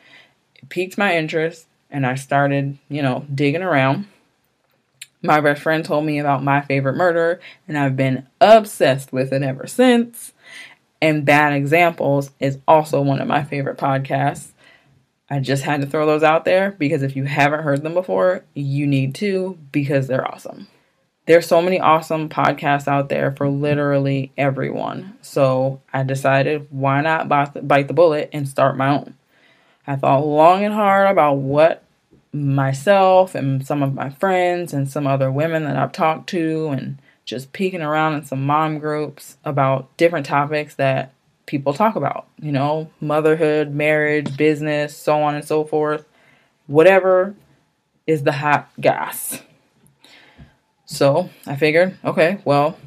it 0.55 0.69
piqued 0.69 0.97
my 0.97 1.17
interest 1.17 1.67
and 1.89 2.05
I 2.05 2.15
started, 2.15 2.77
you 2.89 3.01
know, 3.01 3.25
digging 3.33 3.63
around. 3.63 4.07
My 5.21 5.39
best 5.39 5.61
friend 5.61 5.85
told 5.85 6.05
me 6.05 6.19
about 6.19 6.43
my 6.43 6.61
favorite 6.61 6.95
murder, 6.95 7.39
and 7.67 7.77
I've 7.77 7.95
been 7.95 8.27
obsessed 8.39 9.13
with 9.13 9.31
it 9.31 9.43
ever 9.43 9.67
since. 9.67 10.33
And 11.01 11.25
Bad 11.25 11.53
Examples 11.53 12.31
is 12.39 12.57
also 12.67 13.01
one 13.01 13.21
of 13.21 13.27
my 13.27 13.43
favorite 13.43 13.77
podcasts. 13.77 14.51
I 15.31 15.39
just 15.39 15.63
had 15.63 15.79
to 15.79 15.87
throw 15.87 16.05
those 16.05 16.23
out 16.23 16.43
there 16.43 16.71
because 16.71 17.03
if 17.03 17.15
you 17.15 17.23
haven't 17.23 17.63
heard 17.63 17.83
them 17.83 17.93
before, 17.93 18.43
you 18.53 18.85
need 18.85 19.15
to 19.15 19.57
because 19.71 20.07
they're 20.07 20.29
awesome. 20.29 20.67
There's 21.25 21.47
so 21.47 21.61
many 21.61 21.79
awesome 21.79 22.27
podcasts 22.27 22.87
out 22.87 23.07
there 23.07 23.31
for 23.31 23.47
literally 23.47 24.33
everyone. 24.37 25.17
So 25.21 25.81
I 25.93 26.03
decided 26.03 26.67
why 26.69 26.99
not 26.99 27.29
bite 27.29 27.87
the 27.87 27.93
bullet 27.93 28.29
and 28.33 28.45
start 28.45 28.75
my 28.75 28.89
own. 28.89 29.15
I 29.87 29.95
thought 29.95 30.25
long 30.25 30.65
and 30.65 30.73
hard 30.73 31.09
about 31.09 31.35
what 31.35 31.85
myself 32.33 33.33
and 33.33 33.65
some 33.65 33.81
of 33.81 33.93
my 33.93 34.09
friends 34.09 34.73
and 34.73 34.89
some 34.89 35.07
other 35.07 35.31
women 35.31 35.63
that 35.63 35.77
I've 35.77 35.93
talked 35.93 36.27
to 36.31 36.67
and 36.67 36.97
just 37.23 37.53
peeking 37.53 37.81
around 37.81 38.15
in 38.15 38.25
some 38.25 38.45
mom 38.45 38.79
groups 38.79 39.37
about 39.45 39.95
different 39.95 40.25
topics 40.25 40.75
that 40.75 41.13
people 41.51 41.73
talk 41.73 41.97
about, 41.97 42.27
you 42.41 42.51
know, 42.51 42.89
motherhood, 43.01 43.71
marriage, 43.71 44.37
business, 44.37 44.95
so 44.95 45.21
on 45.21 45.35
and 45.35 45.45
so 45.45 45.65
forth. 45.65 46.07
Whatever 46.65 47.35
is 48.07 48.23
the 48.23 48.31
hot 48.31 48.69
gas. 48.79 49.43
So 50.85 51.29
I 51.45 51.57
figured, 51.57 51.97
okay, 52.05 52.39
well, 52.45 52.77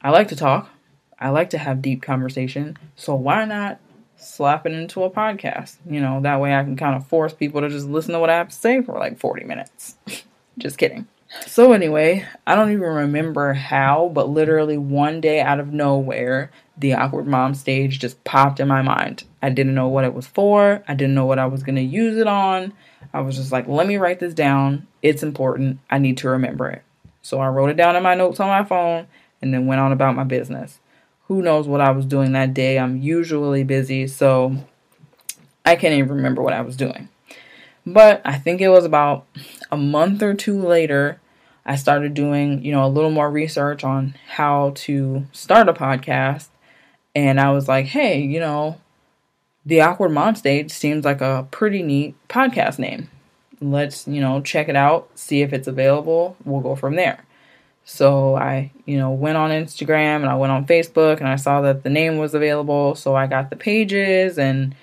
I 0.00 0.10
like 0.10 0.28
to 0.28 0.36
talk. 0.36 0.70
I 1.18 1.30
like 1.30 1.50
to 1.50 1.58
have 1.58 1.82
deep 1.82 2.00
conversation. 2.00 2.78
So 2.96 3.14
why 3.14 3.44
not 3.44 3.80
slap 4.16 4.66
it 4.66 4.72
into 4.72 5.02
a 5.02 5.10
podcast. 5.10 5.76
You 5.88 6.00
know, 6.00 6.20
that 6.20 6.40
way 6.40 6.54
I 6.54 6.62
can 6.62 6.76
kind 6.76 6.94
of 6.94 7.06
force 7.08 7.32
people 7.32 7.60
to 7.60 7.68
just 7.68 7.88
listen 7.88 8.12
to 8.12 8.20
what 8.20 8.30
I 8.30 8.36
have 8.36 8.50
to 8.50 8.54
say 8.54 8.82
for 8.82 8.98
like 8.98 9.18
40 9.18 9.44
minutes. 9.44 9.96
just 10.58 10.78
kidding. 10.78 11.08
So, 11.46 11.72
anyway, 11.72 12.26
I 12.46 12.54
don't 12.54 12.72
even 12.72 12.82
remember 12.82 13.52
how, 13.54 14.10
but 14.12 14.28
literally 14.28 14.76
one 14.76 15.20
day 15.20 15.40
out 15.40 15.60
of 15.60 15.72
nowhere, 15.72 16.50
the 16.76 16.94
awkward 16.94 17.26
mom 17.26 17.54
stage 17.54 17.98
just 17.98 18.22
popped 18.24 18.60
in 18.60 18.68
my 18.68 18.82
mind. 18.82 19.24
I 19.42 19.50
didn't 19.50 19.74
know 19.74 19.88
what 19.88 20.04
it 20.04 20.14
was 20.14 20.26
for, 20.26 20.82
I 20.86 20.94
didn't 20.94 21.14
know 21.14 21.26
what 21.26 21.38
I 21.38 21.46
was 21.46 21.62
going 21.62 21.76
to 21.76 21.82
use 21.82 22.16
it 22.16 22.26
on. 22.26 22.72
I 23.14 23.20
was 23.20 23.36
just 23.36 23.52
like, 23.52 23.66
let 23.66 23.86
me 23.86 23.96
write 23.96 24.20
this 24.20 24.34
down. 24.34 24.86
It's 25.02 25.22
important. 25.22 25.80
I 25.90 25.98
need 25.98 26.18
to 26.18 26.28
remember 26.28 26.68
it. 26.70 26.82
So, 27.22 27.40
I 27.40 27.48
wrote 27.48 27.70
it 27.70 27.76
down 27.76 27.96
in 27.96 28.02
my 28.02 28.14
notes 28.14 28.40
on 28.40 28.48
my 28.48 28.64
phone 28.64 29.06
and 29.40 29.52
then 29.52 29.66
went 29.66 29.80
on 29.80 29.92
about 29.92 30.14
my 30.14 30.24
business 30.24 30.78
who 31.32 31.40
knows 31.40 31.66
what 31.66 31.80
I 31.80 31.92
was 31.92 32.04
doing 32.04 32.32
that 32.32 32.52
day. 32.52 32.78
I'm 32.78 32.98
usually 32.98 33.64
busy, 33.64 34.06
so 34.06 34.54
I 35.64 35.76
can't 35.76 35.94
even 35.94 36.16
remember 36.16 36.42
what 36.42 36.52
I 36.52 36.60
was 36.60 36.76
doing. 36.76 37.08
But 37.86 38.20
I 38.22 38.36
think 38.36 38.60
it 38.60 38.68
was 38.68 38.84
about 38.84 39.26
a 39.70 39.76
month 39.78 40.22
or 40.22 40.34
two 40.34 40.60
later, 40.60 41.20
I 41.64 41.76
started 41.76 42.14
doing, 42.14 42.64
you 42.64 42.72
know, 42.72 42.84
a 42.84 42.88
little 42.88 43.10
more 43.10 43.30
research 43.30 43.84
on 43.84 44.14
how 44.26 44.72
to 44.76 45.26
start 45.32 45.68
a 45.68 45.72
podcast. 45.72 46.48
And 47.14 47.38
I 47.40 47.52
was 47.52 47.68
like, 47.68 47.86
hey, 47.86 48.20
you 48.20 48.40
know, 48.40 48.80
the 49.64 49.80
Awkward 49.80 50.10
Mom 50.10 50.34
Stage 50.34 50.72
seems 50.72 51.04
like 51.04 51.20
a 51.20 51.46
pretty 51.50 51.82
neat 51.82 52.16
podcast 52.28 52.78
name. 52.78 53.08
let's, 53.60 54.08
you 54.08 54.20
know, 54.20 54.40
check 54.40 54.68
it 54.68 54.76
out, 54.76 55.08
see 55.14 55.42
if 55.42 55.52
it's 55.52 55.68
available. 55.68 56.36
We'll 56.44 56.60
go 56.60 56.74
from 56.74 56.96
there. 56.96 57.24
So 57.84 58.36
I, 58.36 58.70
you 58.86 58.96
know, 58.96 59.10
went 59.10 59.36
on 59.36 59.50
Instagram 59.50 60.16
and 60.16 60.26
I 60.26 60.36
went 60.36 60.52
on 60.52 60.66
Facebook 60.66 61.18
and 61.18 61.28
I 61.28 61.36
saw 61.36 61.60
that 61.62 61.82
the 61.82 61.90
name 61.90 62.18
was 62.18 62.34
available. 62.34 62.94
So 62.94 63.14
I 63.14 63.26
got 63.26 63.50
the 63.50 63.56
pages 63.56 64.38
and 64.38 64.74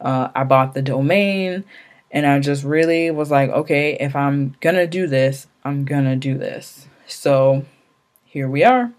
uh, 0.00 0.28
I 0.34 0.44
bought 0.44 0.74
the 0.74 0.82
domain. 0.82 1.64
And 2.10 2.26
I 2.26 2.38
just 2.40 2.64
really 2.64 3.10
was 3.10 3.30
like, 3.30 3.50
okay, 3.50 3.96
if 3.98 4.14
I'm 4.14 4.56
to 4.76 4.86
do 4.86 5.06
this, 5.06 5.46
I'm 5.64 5.84
to 6.04 6.16
do 6.16 6.38
this. 6.38 6.86
So 7.06 7.64
here 8.24 8.48
we 8.48 8.64
are. 8.64 8.92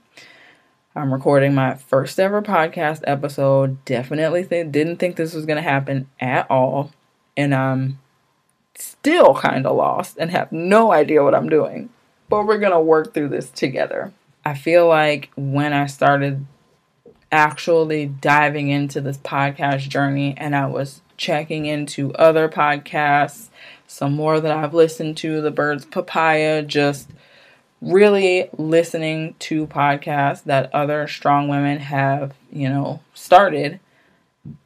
I'm 0.95 1.13
recording 1.13 1.53
my 1.53 1.75
first 1.75 2.19
ever 2.19 2.41
podcast 2.41 3.03
episode. 3.05 3.83
Definitely 3.85 4.45
th- 4.45 4.71
didn't 4.71 4.97
think 4.97 5.15
this 5.15 5.33
was 5.33 5.45
to 5.57 5.61
happen 5.61 6.09
at 6.19 6.49
all. 6.49 6.91
And 7.35 7.53
I'm 7.53 7.99
still 8.75 9.35
kind 9.35 9.65
of 9.65 9.75
lost 9.75 10.17
and 10.19 10.31
have 10.31 10.51
no 10.51 10.91
idea 10.91 11.23
what 11.23 11.35
I'm 11.35 11.49
doing 11.49 11.89
but 12.29 12.45
we're 12.45 12.57
to 12.73 12.79
work 12.79 13.13
through 13.13 13.29
this 13.29 13.49
together. 13.49 14.13
I 14.45 14.53
feel 14.53 14.87
like 14.87 15.29
when 15.35 15.73
I 15.73 15.85
started 15.87 16.45
actually 17.31 18.05
diving 18.05 18.69
into 18.69 19.01
this 19.01 19.17
podcast 19.17 19.89
journey 19.89 20.33
and 20.37 20.55
I 20.55 20.67
was 20.67 21.01
checking 21.17 21.65
into 21.65 22.13
other 22.13 22.47
podcasts, 22.47 23.49
some 23.87 24.15
more 24.15 24.39
that 24.39 24.51
I've 24.51 24.73
listened 24.73 25.17
to, 25.17 25.41
The 25.41 25.51
Birds 25.51 25.85
Papaya, 25.85 26.61
just 26.61 27.09
really 27.81 28.49
listening 28.57 29.35
to 29.39 29.67
podcasts 29.67 30.43
that 30.45 30.73
other 30.73 31.07
strong 31.07 31.47
women 31.47 31.79
have, 31.79 32.33
you 32.51 32.69
know, 32.69 33.01
started. 33.13 33.79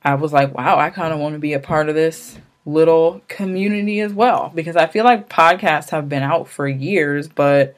I 0.03 0.15
was 0.15 0.31
like, 0.31 0.55
wow, 0.55 0.77
I 0.77 0.89
kind 0.89 1.13
of 1.13 1.19
want 1.19 1.33
to 1.33 1.39
be 1.39 1.53
a 1.53 1.59
part 1.59 1.89
of 1.89 1.95
this 1.95 2.37
little 2.65 3.21
community 3.27 3.99
as 3.99 4.13
well 4.13 4.51
because 4.53 4.75
I 4.75 4.85
feel 4.87 5.03
like 5.03 5.29
podcasts 5.29 5.89
have 5.89 6.07
been 6.07 6.23
out 6.23 6.47
for 6.47 6.67
years, 6.67 7.27
but 7.27 7.75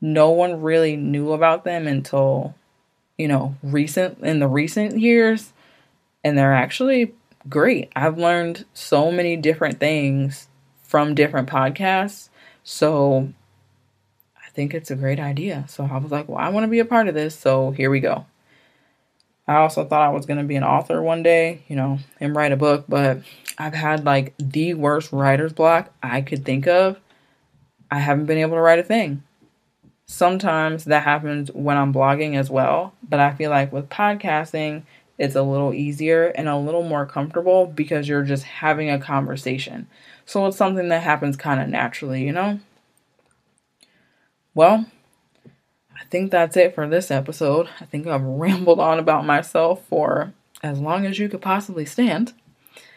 no 0.00 0.30
one 0.30 0.62
really 0.62 0.96
knew 0.96 1.32
about 1.32 1.64
them 1.64 1.86
until, 1.86 2.54
you 3.18 3.28
know, 3.28 3.56
recent 3.62 4.18
in 4.20 4.38
the 4.38 4.48
recent 4.48 4.98
years. 4.98 5.52
And 6.24 6.36
they're 6.36 6.54
actually 6.54 7.14
great. 7.48 7.90
I've 7.94 8.18
learned 8.18 8.64
so 8.74 9.10
many 9.10 9.36
different 9.36 9.80
things 9.80 10.48
from 10.82 11.14
different 11.14 11.48
podcasts. 11.48 12.28
So 12.64 13.32
I 14.36 14.50
think 14.50 14.74
it's 14.74 14.90
a 14.90 14.96
great 14.96 15.20
idea. 15.20 15.64
So 15.68 15.88
I 15.90 15.98
was 15.98 16.10
like, 16.10 16.28
well, 16.28 16.38
I 16.38 16.48
want 16.48 16.64
to 16.64 16.68
be 16.68 16.78
a 16.78 16.84
part 16.84 17.08
of 17.08 17.14
this. 17.14 17.38
So 17.38 17.70
here 17.72 17.90
we 17.90 18.00
go. 18.00 18.26
I 19.48 19.56
also 19.56 19.84
thought 19.84 20.02
I 20.02 20.08
was 20.10 20.26
going 20.26 20.38
to 20.38 20.44
be 20.44 20.56
an 20.56 20.64
author 20.64 21.00
one 21.02 21.22
day, 21.22 21.62
you 21.68 21.76
know, 21.76 22.00
and 22.18 22.34
write 22.34 22.50
a 22.50 22.56
book, 22.56 22.84
but 22.88 23.20
I've 23.58 23.74
had 23.74 24.04
like 24.04 24.34
the 24.38 24.74
worst 24.74 25.12
writer's 25.12 25.52
block 25.52 25.92
I 26.02 26.20
could 26.20 26.44
think 26.44 26.66
of. 26.66 26.98
I 27.90 28.00
haven't 28.00 28.26
been 28.26 28.38
able 28.38 28.56
to 28.56 28.60
write 28.60 28.80
a 28.80 28.82
thing. 28.82 29.22
Sometimes 30.06 30.84
that 30.84 31.04
happens 31.04 31.50
when 31.52 31.76
I'm 31.76 31.92
blogging 31.92 32.36
as 32.36 32.50
well, 32.50 32.94
but 33.08 33.20
I 33.20 33.34
feel 33.34 33.50
like 33.50 33.72
with 33.72 33.88
podcasting, 33.88 34.82
it's 35.18 35.34
a 35.34 35.42
little 35.42 35.72
easier 35.72 36.26
and 36.28 36.48
a 36.48 36.56
little 36.56 36.82
more 36.82 37.06
comfortable 37.06 37.66
because 37.66 38.08
you're 38.08 38.22
just 38.22 38.44
having 38.44 38.90
a 38.90 38.98
conversation. 38.98 39.86
So 40.24 40.46
it's 40.46 40.56
something 40.56 40.88
that 40.88 41.02
happens 41.02 41.36
kind 41.36 41.60
of 41.60 41.68
naturally, 41.68 42.24
you 42.24 42.32
know? 42.32 42.60
Well, 44.54 44.86
I 45.94 46.04
think 46.10 46.30
that's 46.30 46.56
it 46.56 46.74
for 46.74 46.88
this 46.88 47.10
episode. 47.10 47.68
I 47.80 47.84
think 47.84 48.06
I've 48.06 48.22
rambled 48.24 48.80
on 48.80 48.98
about 48.98 49.24
myself 49.24 49.84
for 49.86 50.32
as 50.62 50.80
long 50.80 51.06
as 51.06 51.18
you 51.18 51.28
could 51.28 51.42
possibly 51.42 51.84
stand. 51.84 52.32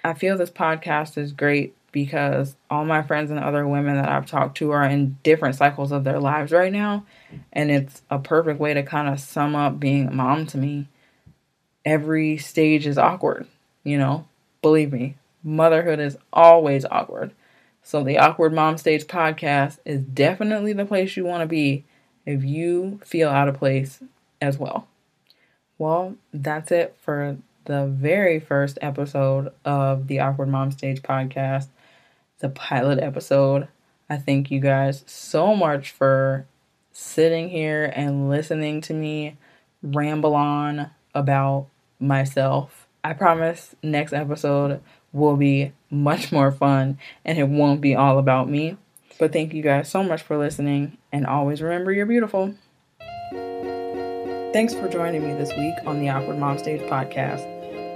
I 0.04 0.14
feel 0.14 0.38
this 0.38 0.50
podcast 0.50 1.18
is 1.18 1.34
great 1.34 1.76
because 1.92 2.56
all 2.70 2.86
my 2.86 3.02
friends 3.02 3.32
and 3.32 3.40
other 3.40 3.68
women 3.68 3.96
that 3.96 4.10
I've 4.10 4.28
talked 4.28 4.58
to 4.58 4.72
are 4.72 4.84
in 4.84 5.18
different 5.24 5.56
cycles 5.56 5.92
of 5.92 6.04
their 6.04 6.20
lives 6.20 6.52
right 6.52 6.72
now. 6.72 7.06
And 7.52 7.72
it's 7.72 8.02
a 8.10 8.20
perfect 8.20 8.60
way 8.60 8.74
to 8.74 8.84
kind 8.84 9.08
of 9.08 9.20
sum 9.20 9.56
up 9.56 9.80
being 9.80 10.08
a 10.08 10.12
mom 10.12 10.46
to 10.48 10.58
me. 10.58 10.88
Every 11.86 12.38
stage 12.38 12.86
is 12.86 12.98
awkward, 12.98 13.48
you 13.84 13.98
know, 13.98 14.28
believe 14.62 14.92
me, 14.92 15.16
motherhood 15.44 16.00
is 16.00 16.18
always 16.32 16.86
awkward. 16.86 17.32
So, 17.82 18.04
the 18.04 18.20
Awkward 18.20 18.54
Mom 18.54 18.78
Stage 18.78 19.06
podcast 19.06 19.80
is 19.86 20.02
definitely 20.02 20.74
the 20.74 20.86
place 20.86 21.16
you 21.16 21.24
want 21.26 21.42
to 21.42 21.48
be 21.48 21.86
if 22.26 22.44
you 22.44 23.00
feel 23.04 23.30
out 23.30 23.48
of 23.48 23.58
place 23.58 24.04
as 24.42 24.58
well. 24.58 24.88
Well, 25.78 26.16
that's 26.34 26.72
it 26.72 26.96
for 27.00 27.38
the 27.66 27.88
very 27.88 28.40
first 28.40 28.78
episode 28.82 29.52
of 29.64 30.08
the 30.08 30.20
Awkward 30.20 30.50
Mom 30.50 30.72
Stage 30.72 31.02
podcast, 31.02 31.68
the 32.40 32.50
pilot 32.50 33.00
episode. 33.00 33.68
I 34.10 34.18
thank 34.18 34.52
you 34.52 34.60
guys 34.60 35.04
so 35.08 35.56
much 35.56 35.92
for 35.92 36.46
sitting 36.92 37.50
here 37.50 37.92
and 37.96 38.30
listening 38.30 38.82
to 38.82 38.94
me 38.94 39.38
ramble 39.82 40.36
on 40.36 40.92
about 41.14 41.68
myself. 42.00 42.88
I 43.04 43.14
promise 43.14 43.76
next 43.82 44.14
episode 44.14 44.82
will 45.12 45.36
be 45.38 45.74
much 45.90 46.32
more 46.32 46.52
fun 46.52 46.98
and 47.26 47.38
it 47.38 47.48
won't 47.48 47.82
be 47.82 47.96
all 47.96 48.18
about 48.18 48.50
me. 48.50 48.78
But 49.18 49.34
thank 49.34 49.54
you 49.54 49.62
guys 49.62 49.90
so 49.90 50.04
much 50.04 50.22
for 50.22 50.38
listening 50.38 50.98
and 51.12 51.26
always 51.26 51.62
remember 51.62 51.92
you're 51.92 52.06
beautiful. 52.06 52.56
Thanks 54.52 54.74
for 54.74 54.88
joining 54.88 55.28
me 55.28 55.34
this 55.36 55.54
week 55.58 55.76
on 55.86 56.00
the 56.00 56.10
Awkward 56.10 56.40
Mom 56.40 56.58
Stage 56.58 56.82
podcast. 56.82 57.46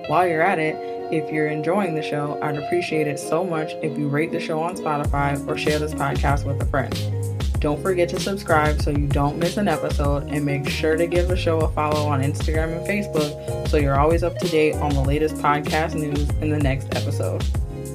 While 0.08 0.28
you're 0.28 0.44
at 0.44 0.60
it, 0.60 0.76
if 1.12 1.32
you're 1.32 1.48
enjoying 1.48 1.96
the 1.96 2.02
show, 2.02 2.38
I'd 2.42 2.58
appreciate 2.58 3.08
it 3.08 3.20
so 3.20 3.44
much 3.44 3.74
if 3.82 3.98
you 3.98 4.08
rate 4.08 4.32
the 4.32 4.40
show 4.40 4.62
on 4.62 4.76
Spotify 4.76 5.48
or 5.48 5.58
share 5.58 5.80
this 5.80 5.94
podcast 5.94 6.46
with 6.46 6.62
a 6.62 6.66
friend. 6.66 7.23
Don't 7.64 7.82
forget 7.82 8.10
to 8.10 8.20
subscribe 8.20 8.82
so 8.82 8.92
you 8.92 9.08
don't 9.08 9.38
miss 9.38 9.56
an 9.56 9.70
episode 9.70 10.24
and 10.24 10.46
make 10.46 10.68
sure 10.68 10.98
to 10.98 11.08
give 11.08 11.30
the 11.30 11.38
show 11.38 11.62
a 11.62 11.72
follow 11.72 12.10
on 12.10 12.22
Instagram 12.22 12.78
and 12.78 12.86
Facebook 12.86 13.70
so 13.70 13.78
you're 13.78 13.98
always 13.98 14.22
up 14.22 14.38
to 14.40 14.50
date 14.50 14.76
on 14.76 14.94
the 14.94 15.00
latest 15.00 15.36
podcast 15.36 15.96
news 15.96 16.30
in 16.42 16.50
the 16.50 16.60
next 16.60 16.94
episode. 16.94 17.42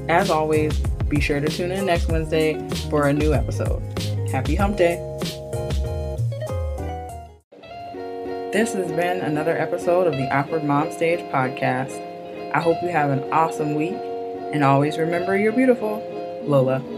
As 0.09 0.31
always, 0.31 0.75
be 1.11 1.21
sure 1.21 1.39
to 1.39 1.49
tune 1.51 1.71
in 1.71 1.85
next 1.85 2.09
Wednesday 2.09 2.67
for 2.89 3.09
a 3.09 3.13
new 3.13 3.35
episode. 3.35 3.83
Happy 4.31 4.55
Hump 4.55 4.79
Day! 4.79 4.97
This 8.51 8.73
has 8.73 8.91
been 8.93 9.21
another 9.21 9.59
episode 9.59 10.07
of 10.07 10.15
the 10.15 10.35
Awkward 10.35 10.65
Mom 10.65 10.91
Stage 10.93 11.21
podcast. 11.31 11.93
I 12.55 12.63
hope 12.63 12.79
you 12.83 12.89
have 12.89 13.11
an 13.11 13.31
awesome 13.31 13.75
week 13.75 13.97
and 14.51 14.65
always 14.65 14.97
remember 14.97 15.37
you're 15.37 15.53
beautiful. 15.53 16.03
Lola. 16.47 16.98